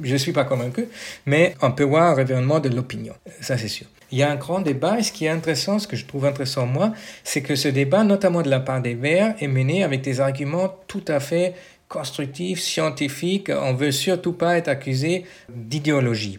je 0.02 0.12
ne 0.12 0.18
suis 0.18 0.32
pas 0.32 0.44
convaincu. 0.44 0.88
Mais 1.26 1.54
on 1.62 1.72
peut 1.72 1.84
voir 1.84 2.10
un 2.10 2.14
revirement 2.14 2.60
de 2.60 2.68
l'opinion. 2.68 3.14
Ça, 3.40 3.56
c'est 3.56 3.68
sûr. 3.68 3.86
Il 4.10 4.18
y 4.18 4.22
a 4.22 4.30
un 4.30 4.36
grand 4.36 4.60
débat 4.60 4.98
et 4.98 5.02
ce 5.02 5.12
qui 5.12 5.26
est 5.26 5.30
intéressant, 5.30 5.78
ce 5.78 5.86
que 5.86 5.96
je 5.96 6.06
trouve 6.06 6.24
intéressant 6.24 6.66
moi, 6.66 6.92
c'est 7.24 7.42
que 7.42 7.56
ce 7.56 7.68
débat, 7.68 8.04
notamment 8.04 8.42
de 8.42 8.48
la 8.48 8.60
part 8.60 8.80
des 8.80 8.94
Verts, 8.94 9.34
est 9.40 9.48
mené 9.48 9.84
avec 9.84 10.00
des 10.02 10.20
arguments 10.20 10.74
tout 10.86 11.04
à 11.08 11.20
fait 11.20 11.54
constructifs, 11.88 12.60
scientifiques. 12.60 13.50
On 13.50 13.74
veut 13.74 13.92
surtout 13.92 14.32
pas 14.32 14.58
être 14.58 14.68
accusé 14.68 15.24
d'idéologie. 15.48 16.38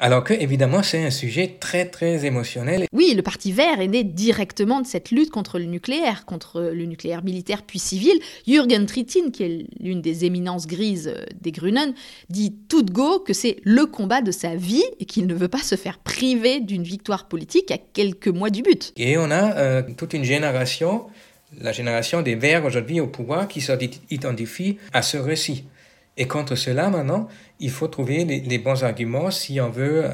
Alors 0.00 0.22
que, 0.22 0.32
évidemment, 0.32 0.84
c'est 0.84 1.04
un 1.04 1.10
sujet 1.10 1.56
très, 1.58 1.84
très 1.84 2.24
émotionnel. 2.24 2.86
Oui, 2.92 3.14
le 3.16 3.22
Parti 3.22 3.50
vert 3.50 3.80
est 3.80 3.88
né 3.88 4.04
directement 4.04 4.80
de 4.80 4.86
cette 4.86 5.10
lutte 5.10 5.30
contre 5.30 5.58
le 5.58 5.64
nucléaire, 5.64 6.24
contre 6.24 6.60
le 6.60 6.84
nucléaire 6.84 7.24
militaire 7.24 7.62
puis 7.62 7.80
civil. 7.80 8.16
Jürgen 8.46 8.86
Trittin, 8.86 9.30
qui 9.32 9.42
est 9.42 9.66
l'une 9.80 10.00
des 10.00 10.24
éminences 10.24 10.68
grises 10.68 11.12
euh, 11.12 11.24
des 11.40 11.50
Grünen, 11.50 11.94
dit 12.30 12.54
tout 12.68 12.82
de 12.82 12.92
go 12.92 13.18
que 13.18 13.32
c'est 13.32 13.56
le 13.64 13.86
combat 13.86 14.22
de 14.22 14.30
sa 14.30 14.54
vie 14.54 14.84
et 15.00 15.04
qu'il 15.04 15.26
ne 15.26 15.34
veut 15.34 15.48
pas 15.48 15.58
se 15.58 15.74
faire 15.74 15.98
priver 15.98 16.60
d'une 16.60 16.84
victoire 16.84 17.26
politique 17.26 17.72
à 17.72 17.78
quelques 17.78 18.28
mois 18.28 18.50
du 18.50 18.62
but. 18.62 18.92
Et 18.96 19.18
on 19.18 19.32
a 19.32 19.56
euh, 19.56 19.82
toute 19.96 20.12
une 20.14 20.24
génération, 20.24 21.06
la 21.60 21.72
génération 21.72 22.22
des 22.22 22.36
Verts 22.36 22.64
aujourd'hui 22.64 23.00
au 23.00 23.08
pouvoir, 23.08 23.48
qui 23.48 23.60
s'identifie 23.60 24.78
à 24.92 25.02
ce 25.02 25.16
récit. 25.16 25.64
Et 26.18 26.26
contre 26.26 26.56
cela, 26.56 26.90
maintenant, 26.90 27.28
il 27.60 27.70
faut 27.70 27.86
trouver 27.86 28.24
les, 28.24 28.58
bons 28.58 28.82
arguments 28.82 29.30
si 29.30 29.60
on 29.60 29.70
veut 29.70 30.04
euh, 30.04 30.10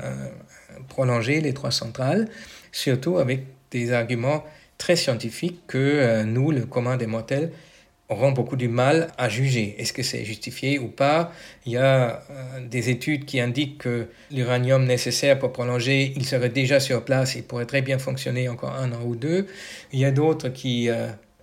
prolonger 0.88 1.40
les 1.40 1.54
trois 1.54 1.70
centrales, 1.70 2.28
surtout 2.72 3.16
avec 3.16 3.44
des 3.70 3.90
arguments 3.90 4.44
très 4.76 4.96
scientifiques 4.96 5.60
que 5.66 5.78
euh, 5.78 6.24
nous, 6.24 6.50
le 6.50 6.66
commun 6.66 6.98
des 6.98 7.06
mortels, 7.06 7.52
aurons 8.10 8.32
beaucoup 8.32 8.56
du 8.56 8.68
mal 8.68 9.12
à 9.16 9.30
juger. 9.30 9.76
Est-ce 9.78 9.94
que 9.94 10.02
c'est 10.02 10.26
justifié 10.26 10.78
ou 10.78 10.88
pas? 10.88 11.32
Il 11.64 11.72
y 11.72 11.78
a 11.78 12.22
euh, 12.30 12.60
des 12.68 12.90
études 12.90 13.24
qui 13.24 13.40
indiquent 13.40 13.78
que 13.78 14.08
l'uranium 14.30 14.84
nécessaire 14.84 15.38
pour 15.38 15.54
prolonger, 15.54 16.12
il 16.16 16.26
serait 16.26 16.50
déjà 16.50 16.80
sur 16.80 17.02
place, 17.06 17.34
il 17.34 17.44
pourrait 17.44 17.64
très 17.64 17.80
bien 17.80 17.98
fonctionner 17.98 18.50
encore 18.50 18.74
un 18.74 18.92
an 18.92 19.02
ou 19.06 19.16
deux. 19.16 19.46
Il 19.94 20.00
y 20.00 20.04
a 20.04 20.10
d'autres 20.10 20.50
qui 20.50 20.90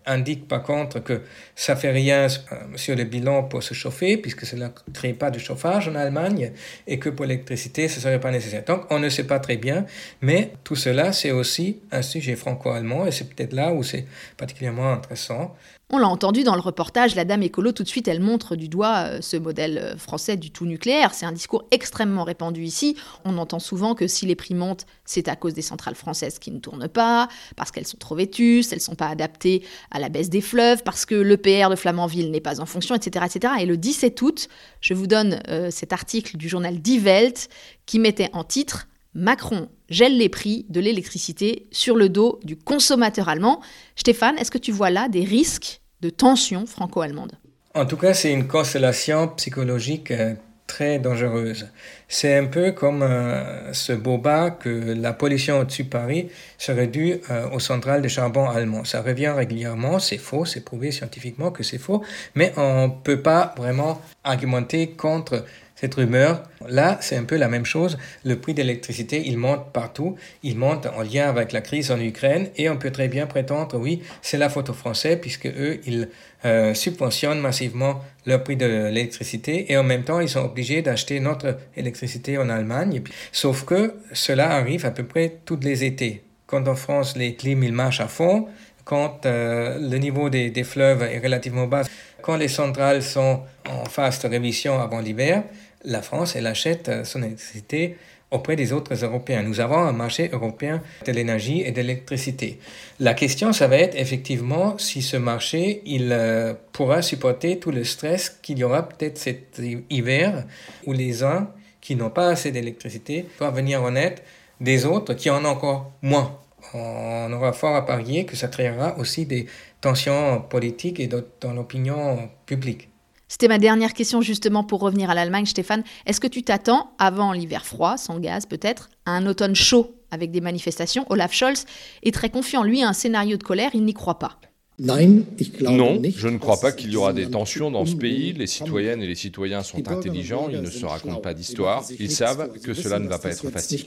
indique 0.05 0.47
par 0.47 0.63
contre 0.63 0.99
que 0.99 1.21
ça 1.55 1.75
fait 1.75 1.91
rien 1.91 2.27
euh, 2.27 2.55
sur 2.75 2.95
le 2.95 3.03
bilan 3.03 3.43
pour 3.43 3.63
se 3.63 3.73
chauffer, 3.73 4.17
puisque 4.17 4.45
cela 4.45 4.67
ne 4.67 4.93
crée 4.93 5.13
pas 5.13 5.31
de 5.31 5.39
chauffage 5.39 5.87
en 5.87 5.95
Allemagne, 5.95 6.51
et 6.87 6.99
que 6.99 7.09
pour 7.09 7.25
l'électricité, 7.25 7.87
ce 7.87 7.97
ne 7.97 8.01
serait 8.01 8.19
pas 8.19 8.31
nécessaire. 8.31 8.63
Donc, 8.65 8.85
on 8.89 8.99
ne 8.99 9.09
sait 9.09 9.25
pas 9.25 9.39
très 9.39 9.57
bien, 9.57 9.85
mais 10.21 10.53
tout 10.63 10.75
cela, 10.75 11.11
c'est 11.13 11.31
aussi 11.31 11.79
un 11.91 12.01
sujet 12.01 12.35
franco-allemand, 12.35 13.05
et 13.05 13.11
c'est 13.11 13.29
peut-être 13.29 13.53
là 13.53 13.73
où 13.73 13.83
c'est 13.83 14.05
particulièrement 14.37 14.93
intéressant. 14.93 15.55
On 15.93 15.97
l'a 15.97 16.07
entendu 16.07 16.45
dans 16.45 16.55
le 16.55 16.61
reportage, 16.61 17.15
la 17.15 17.25
dame 17.25 17.43
écolo, 17.43 17.73
tout 17.73 17.83
de 17.83 17.87
suite, 17.87 18.07
elle 18.07 18.21
montre 18.21 18.55
du 18.55 18.69
doigt 18.69 19.07
euh, 19.07 19.17
ce 19.19 19.35
modèle 19.35 19.77
euh, 19.77 19.97
français 19.97 20.37
du 20.37 20.49
tout 20.49 20.65
nucléaire. 20.65 21.13
C'est 21.13 21.25
un 21.25 21.33
discours 21.33 21.65
extrêmement 21.69 22.23
répandu 22.23 22.63
ici. 22.63 22.95
On 23.25 23.37
entend 23.37 23.59
souvent 23.59 23.93
que 23.93 24.07
si 24.07 24.25
les 24.25 24.35
prix 24.35 24.53
montent, 24.53 24.85
c'est 25.03 25.27
à 25.27 25.35
cause 25.35 25.53
des 25.53 25.61
centrales 25.61 25.95
françaises 25.95 26.39
qui 26.39 26.51
ne 26.51 26.59
tournent 26.59 26.87
pas, 26.87 27.27
parce 27.57 27.71
qu'elles 27.71 27.87
sont 27.87 27.97
trop 27.97 28.15
vétustes, 28.15 28.71
elles 28.71 28.77
ne 28.77 28.83
sont 28.83 28.95
pas 28.95 29.09
adaptées 29.09 29.63
à 29.91 29.99
la 29.99 30.09
baisse 30.09 30.29
des 30.29 30.41
fleuves, 30.41 30.83
parce 30.83 31.05
que 31.05 31.15
l'EPR 31.15 31.69
de 31.69 31.75
Flamanville 31.75 32.31
n'est 32.31 32.41
pas 32.41 32.59
en 32.59 32.65
fonction, 32.65 32.95
etc., 32.95 33.25
etc. 33.33 33.53
Et 33.59 33.65
le 33.65 33.77
17 33.77 34.21
août, 34.21 34.47
je 34.79 34.93
vous 34.93 35.07
donne 35.07 35.41
euh, 35.49 35.69
cet 35.69 35.93
article 35.93 36.37
du 36.37 36.49
journal 36.49 36.79
Die 36.79 36.99
Welt 36.99 37.49
qui 37.85 37.99
mettait 37.99 38.29
en 38.33 38.43
titre 38.43 38.87
Macron 39.13 39.67
gèle 39.89 40.17
les 40.17 40.29
prix 40.29 40.65
de 40.69 40.79
l'électricité 40.79 41.67
sur 41.71 41.95
le 41.95 42.07
dos 42.07 42.39
du 42.43 42.55
consommateur 42.55 43.27
allemand. 43.27 43.61
Stéphane, 43.95 44.37
est-ce 44.37 44.51
que 44.51 44.57
tu 44.57 44.71
vois 44.71 44.89
là 44.89 45.09
des 45.09 45.25
risques 45.25 45.81
de 45.99 46.09
tension 46.09 46.65
franco-allemande? 46.65 47.33
En 47.75 47.85
tout 47.85 47.97
cas, 47.97 48.13
c'est 48.13 48.31
une 48.31 48.47
constellation 48.47 49.27
psychologique 49.29 50.11
euh, 50.11 50.33
très 50.71 50.99
dangereuse. 50.99 51.67
C'est 52.07 52.37
un 52.37 52.45
peu 52.45 52.71
comme 52.71 53.03
euh, 53.03 53.73
ce 53.73 53.91
boba 53.91 54.51
que 54.51 54.69
la 54.69 55.11
pollution 55.11 55.59
au-dessus 55.59 55.83
de 55.83 55.89
Paris 55.89 56.29
serait 56.57 56.87
due 56.87 57.19
euh, 57.29 57.49
aux 57.49 57.59
centrales 57.59 58.01
de 58.01 58.07
charbon 58.07 58.49
allemandes. 58.49 58.87
Ça 58.87 59.01
revient 59.01 59.33
régulièrement, 59.35 59.99
c'est 59.99 60.17
faux, 60.17 60.45
c'est 60.45 60.63
prouvé 60.63 60.91
scientifiquement 60.91 61.51
que 61.51 61.61
c'est 61.61 61.77
faux, 61.77 62.01
mais 62.35 62.53
on 62.55 62.87
ne 62.87 63.03
peut 63.03 63.21
pas 63.21 63.53
vraiment 63.57 64.01
argumenter 64.23 64.91
contre 64.91 65.43
cette 65.81 65.95
rumeur. 65.95 66.43
Là, 66.69 66.99
c'est 67.01 67.17
un 67.17 67.23
peu 67.23 67.37
la 67.37 67.47
même 67.47 67.65
chose. 67.65 67.97
Le 68.23 68.35
prix 68.35 68.53
de 68.53 68.61
l'électricité, 68.61 69.23
il 69.25 69.37
monte 69.37 69.71
partout. 69.73 70.15
Il 70.43 70.55
monte 70.57 70.85
en 70.85 71.01
lien 71.01 71.27
avec 71.27 71.51
la 71.51 71.61
crise 71.61 71.89
en 71.89 71.99
Ukraine 71.99 72.49
et 72.55 72.69
on 72.69 72.77
peut 72.77 72.91
très 72.91 73.07
bien 73.07 73.25
prétendre, 73.25 73.79
oui, 73.79 74.03
c'est 74.21 74.37
la 74.37 74.49
faute 74.49 74.69
aux 74.69 74.73
Français 74.73 75.17
puisque 75.17 75.47
eux, 75.47 75.81
ils 75.87 76.09
euh, 76.45 76.75
subventionnent 76.75 77.39
massivement 77.39 78.01
le 78.27 78.37
prix 78.37 78.57
de 78.57 78.65
l'électricité 78.65 79.71
et 79.71 79.77
en 79.77 79.83
même 79.83 80.03
temps, 80.03 80.19
ils 80.19 80.29
sont 80.29 80.45
obligés 80.45 80.83
d'acheter 80.83 81.19
notre 81.19 81.57
électricité 81.75 82.37
en 82.37 82.47
Allemagne. 82.49 83.01
Sauf 83.31 83.65
que 83.65 83.95
cela 84.13 84.51
arrive 84.51 84.85
à 84.85 84.91
peu 84.91 85.03
près 85.03 85.37
tous 85.45 85.59
les 85.61 85.83
étés. 85.83 86.23
Quand 86.45 86.67
en 86.67 86.75
France, 86.75 87.17
les 87.17 87.33
clims, 87.35 87.63
ils 87.63 87.73
marchent 87.73 88.01
à 88.01 88.07
fond, 88.07 88.47
quand 88.83 89.25
euh, 89.25 89.79
le 89.79 89.97
niveau 89.97 90.29
des, 90.29 90.51
des 90.51 90.63
fleuves 90.63 91.01
est 91.03 91.19
relativement 91.19 91.65
bas, 91.65 91.83
quand 92.21 92.35
les 92.35 92.47
centrales 92.47 93.01
sont 93.01 93.41
en 93.67 93.85
phase 93.85 94.19
de 94.21 94.27
révision 94.27 94.79
avant 94.79 94.99
l'hiver, 94.99 95.43
la 95.83 96.01
France, 96.01 96.35
elle 96.35 96.47
achète 96.47 96.89
euh, 96.89 97.03
son 97.03 97.23
électricité 97.23 97.97
auprès 98.31 98.55
des 98.55 98.71
autres 98.71 98.93
Européens. 99.03 99.43
Nous 99.43 99.59
avons 99.59 99.77
un 99.77 99.91
marché 99.91 100.29
européen 100.31 100.81
de 101.05 101.11
l'énergie 101.11 101.61
et 101.61 101.71
de 101.71 101.81
l'électricité. 101.81 102.59
La 102.99 103.13
question, 103.13 103.51
ça 103.51 103.67
va 103.67 103.77
être 103.77 103.95
effectivement 103.95 104.77
si 104.77 105.01
ce 105.01 105.17
marché, 105.17 105.81
il 105.85 106.09
euh, 106.11 106.53
pourra 106.71 107.01
supporter 107.01 107.59
tout 107.59 107.71
le 107.71 107.83
stress 107.83 108.29
qu'il 108.29 108.59
y 108.59 108.63
aura 108.63 108.87
peut-être 108.87 109.17
cet 109.17 109.61
hiver 109.89 110.45
où 110.85 110.93
les 110.93 111.23
uns 111.23 111.49
qui 111.81 111.95
n'ont 111.95 112.09
pas 112.09 112.29
assez 112.29 112.51
d'électricité 112.51 113.25
doivent 113.37 113.55
venir 113.55 113.83
en 113.83 113.95
aide 113.95 114.19
des 114.61 114.85
autres 114.85 115.13
qui 115.13 115.29
en 115.29 115.43
ont 115.43 115.49
encore 115.49 115.91
moins. 116.01 116.39
On 116.73 117.33
aura 117.33 117.51
fort 117.53 117.75
à 117.75 117.85
parier 117.85 118.25
que 118.25 118.35
ça 118.35 118.47
créera 118.47 118.97
aussi 118.97 119.25
des 119.25 119.47
tensions 119.81 120.41
politiques 120.41 120.99
et 120.99 121.07
dans 121.07 121.53
l'opinion 121.53 122.29
publique. 122.45 122.90
C'était 123.31 123.47
ma 123.47 123.59
dernière 123.59 123.93
question 123.93 124.19
justement 124.19 124.65
pour 124.65 124.81
revenir 124.81 125.09
à 125.09 125.15
l'Allemagne, 125.15 125.45
Stéphane. 125.45 125.85
Est-ce 126.05 126.19
que 126.19 126.27
tu 126.27 126.43
t'attends, 126.43 126.91
avant 126.99 127.31
l'hiver 127.31 127.65
froid, 127.65 127.95
sans 127.95 128.19
gaz 128.19 128.45
peut-être, 128.45 128.89
à 129.05 129.11
un 129.11 129.25
automne 129.25 129.55
chaud 129.55 129.95
avec 130.11 130.31
des 130.31 130.41
manifestations? 130.41 131.05
Olaf 131.09 131.31
Scholz 131.31 131.63
est 132.03 132.13
très 132.13 132.29
confiant. 132.29 132.63
Lui, 132.63 132.83
à 132.83 132.89
un 132.89 132.93
scénario 132.93 133.37
de 133.37 133.43
colère, 133.43 133.71
il 133.73 133.85
n'y 133.85 133.93
croit 133.93 134.19
pas. 134.19 134.41
Non, 134.79 134.97
je 134.97 136.27
ne 136.27 136.39
crois 136.39 136.59
pas 136.59 136.73
qu'il 136.73 136.91
y 136.91 136.97
aura 136.97 137.13
des 137.13 137.29
tensions 137.29 137.71
dans 137.71 137.85
ce 137.85 137.95
pays. 137.95 138.33
Les 138.33 138.47
citoyennes 138.47 139.01
et 139.01 139.07
les 139.07 139.15
citoyens 139.15 139.63
sont 139.63 139.89
intelligents, 139.89 140.49
ils 140.51 140.59
ne 140.59 140.69
se 140.69 140.85
racontent 140.85 141.21
pas 141.21 141.33
d'histoire, 141.33 141.85
ils 142.01 142.11
savent 142.11 142.59
que 142.59 142.73
cela 142.73 142.99
ne 142.99 143.07
va 143.07 143.17
pas 143.17 143.29
être 143.29 143.49
facile. 143.49 143.85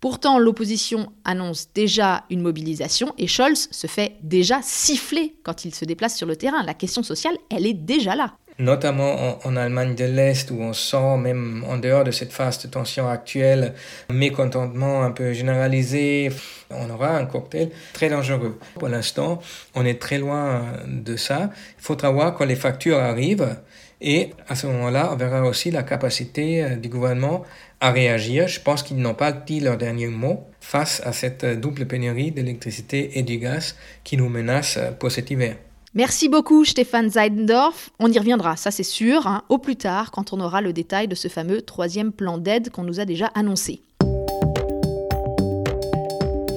Pourtant, 0.00 0.38
l'opposition 0.38 1.10
annonce 1.24 1.68
déjà 1.74 2.24
une 2.28 2.42
mobilisation 2.42 3.14
et 3.16 3.26
Scholz 3.26 3.68
se 3.70 3.86
fait 3.86 4.16
déjà 4.22 4.60
siffler 4.62 5.36
quand 5.42 5.64
il 5.64 5.74
se 5.74 5.86
déplace 5.86 6.16
sur 6.16 6.26
le 6.26 6.36
terrain. 6.36 6.62
La 6.62 6.74
question 6.74 7.02
sociale, 7.02 7.36
elle 7.50 7.66
est 7.66 7.74
déjà 7.74 8.14
là. 8.14 8.34
Notamment 8.58 9.38
en, 9.46 9.56
Allemagne 9.56 9.94
de 9.94 10.04
l'Est, 10.04 10.50
où 10.50 10.60
on 10.60 10.72
sent, 10.72 11.18
même 11.18 11.62
en 11.68 11.76
dehors 11.76 12.04
de 12.04 12.10
cette 12.10 12.32
phase 12.32 12.62
de 12.62 12.68
tension 12.68 13.06
actuelle, 13.06 13.74
un 14.08 14.14
mécontentement 14.14 15.02
un 15.02 15.10
peu 15.10 15.34
généralisé. 15.34 16.30
On 16.70 16.88
aura 16.88 17.16
un 17.16 17.26
cocktail 17.26 17.70
très 17.92 18.08
dangereux. 18.08 18.58
Pour 18.74 18.88
l'instant, 18.88 19.42
on 19.74 19.84
est 19.84 20.00
très 20.00 20.16
loin 20.16 20.62
de 20.86 21.16
ça. 21.16 21.50
Il 21.78 21.82
faudra 21.82 22.10
voir 22.10 22.34
quand 22.34 22.46
les 22.46 22.56
factures 22.56 22.98
arrivent. 22.98 23.56
Et 24.00 24.30
à 24.48 24.54
ce 24.54 24.66
moment-là, 24.66 25.10
on 25.12 25.16
verra 25.16 25.42
aussi 25.42 25.70
la 25.70 25.82
capacité 25.82 26.62
euh, 26.62 26.76
du 26.76 26.90
gouvernement 26.90 27.44
à 27.80 27.90
réagir. 27.90 28.48
Je 28.48 28.60
pense 28.60 28.82
qu'ils 28.82 28.98
n'ont 28.98 29.14
pas 29.14 29.32
dit 29.32 29.60
leur 29.60 29.76
dernier 29.76 30.08
mot 30.08 30.44
face 30.60 31.00
à 31.04 31.12
cette 31.12 31.44
double 31.60 31.86
pénurie 31.86 32.32
d'électricité 32.32 33.18
et 33.18 33.22
du 33.22 33.38
gaz 33.38 33.76
qui 34.04 34.16
nous 34.16 34.28
menace 34.28 34.78
pour 34.98 35.10
cet 35.10 35.30
hiver. 35.30 35.56
Merci 35.94 36.28
beaucoup 36.28 36.64
Stéphane 36.66 37.08
Zeidendorf. 37.08 37.88
On 37.98 38.12
y 38.12 38.18
reviendra, 38.18 38.56
ça 38.56 38.70
c'est 38.70 38.82
sûr, 38.82 39.26
hein, 39.26 39.44
au 39.48 39.56
plus 39.56 39.76
tard 39.76 40.10
quand 40.10 40.34
on 40.34 40.40
aura 40.40 40.60
le 40.60 40.74
détail 40.74 41.08
de 41.08 41.14
ce 41.14 41.28
fameux 41.28 41.62
troisième 41.62 42.12
plan 42.12 42.36
d'aide 42.36 42.68
qu'on 42.68 42.82
nous 42.82 43.00
a 43.00 43.06
déjà 43.06 43.28
annoncé. 43.28 43.80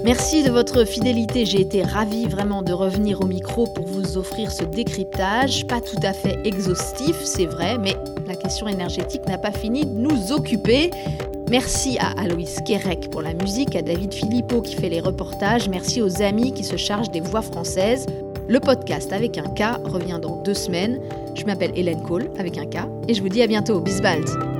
Merci 0.04 0.44
de 0.44 0.50
votre 0.50 0.86
fidélité. 0.86 1.46
J'ai 1.46 1.62
été 1.62 1.84
ravie 1.84 2.26
vraiment 2.26 2.62
de 2.62 2.72
revenir 2.72 3.22
au 3.22 3.26
micro 3.26 3.68
pour 3.68 3.86
vous 3.86 4.18
offrir 4.18 4.52
ce 4.52 4.64
décryptage. 4.64 5.68
Pas 5.68 5.82
tout 5.82 6.00
à 6.04 6.14
fait 6.14 6.40
exhaustif, 6.46 7.16
c'est 7.24 7.46
vrai, 7.46 7.78
mais 7.78 7.96
la 8.28 8.36
question 8.36 8.68
énergétique 8.68 9.28
n'a 9.28 9.38
pas 9.38 9.52
fini 9.52 9.86
de 9.86 9.92
nous 9.92 10.32
occuper. 10.32 10.92
Merci 11.50 11.98
à 12.00 12.12
Aloïs 12.20 12.60
Kerek 12.66 13.10
pour 13.10 13.22
la 13.22 13.34
musique, 13.34 13.76
à 13.76 13.82
David 13.82 14.14
Philippot 14.14 14.62
qui 14.62 14.76
fait 14.76 14.90
les 14.90 15.02
reportages. 15.02 15.68
Merci 15.68 16.02
aux 16.02 16.22
amis 16.22 16.54
qui 16.54 16.64
se 16.64 16.78
chargent 16.78 17.12
des 17.12 17.22
voix 17.22 17.42
françaises. 17.42 18.06
Le 18.48 18.60
podcast 18.60 19.12
avec 19.12 19.38
un 19.38 19.50
K 19.50 19.80
revient 19.84 20.20
dans 20.22 20.42
deux 20.44 20.54
semaines. 20.54 21.00
Je 21.36 21.44
m'appelle 21.46 21.72
Hélène 21.76 22.02
Cole 22.04 22.30
avec 22.40 22.58
un 22.58 22.66
K 22.66 22.88
et 23.08 23.14
je 23.14 23.22
vous 23.22 23.30
dis 23.30 23.42
à 23.42 23.48
bientôt. 23.48 23.80
Bisbald. 23.80 24.59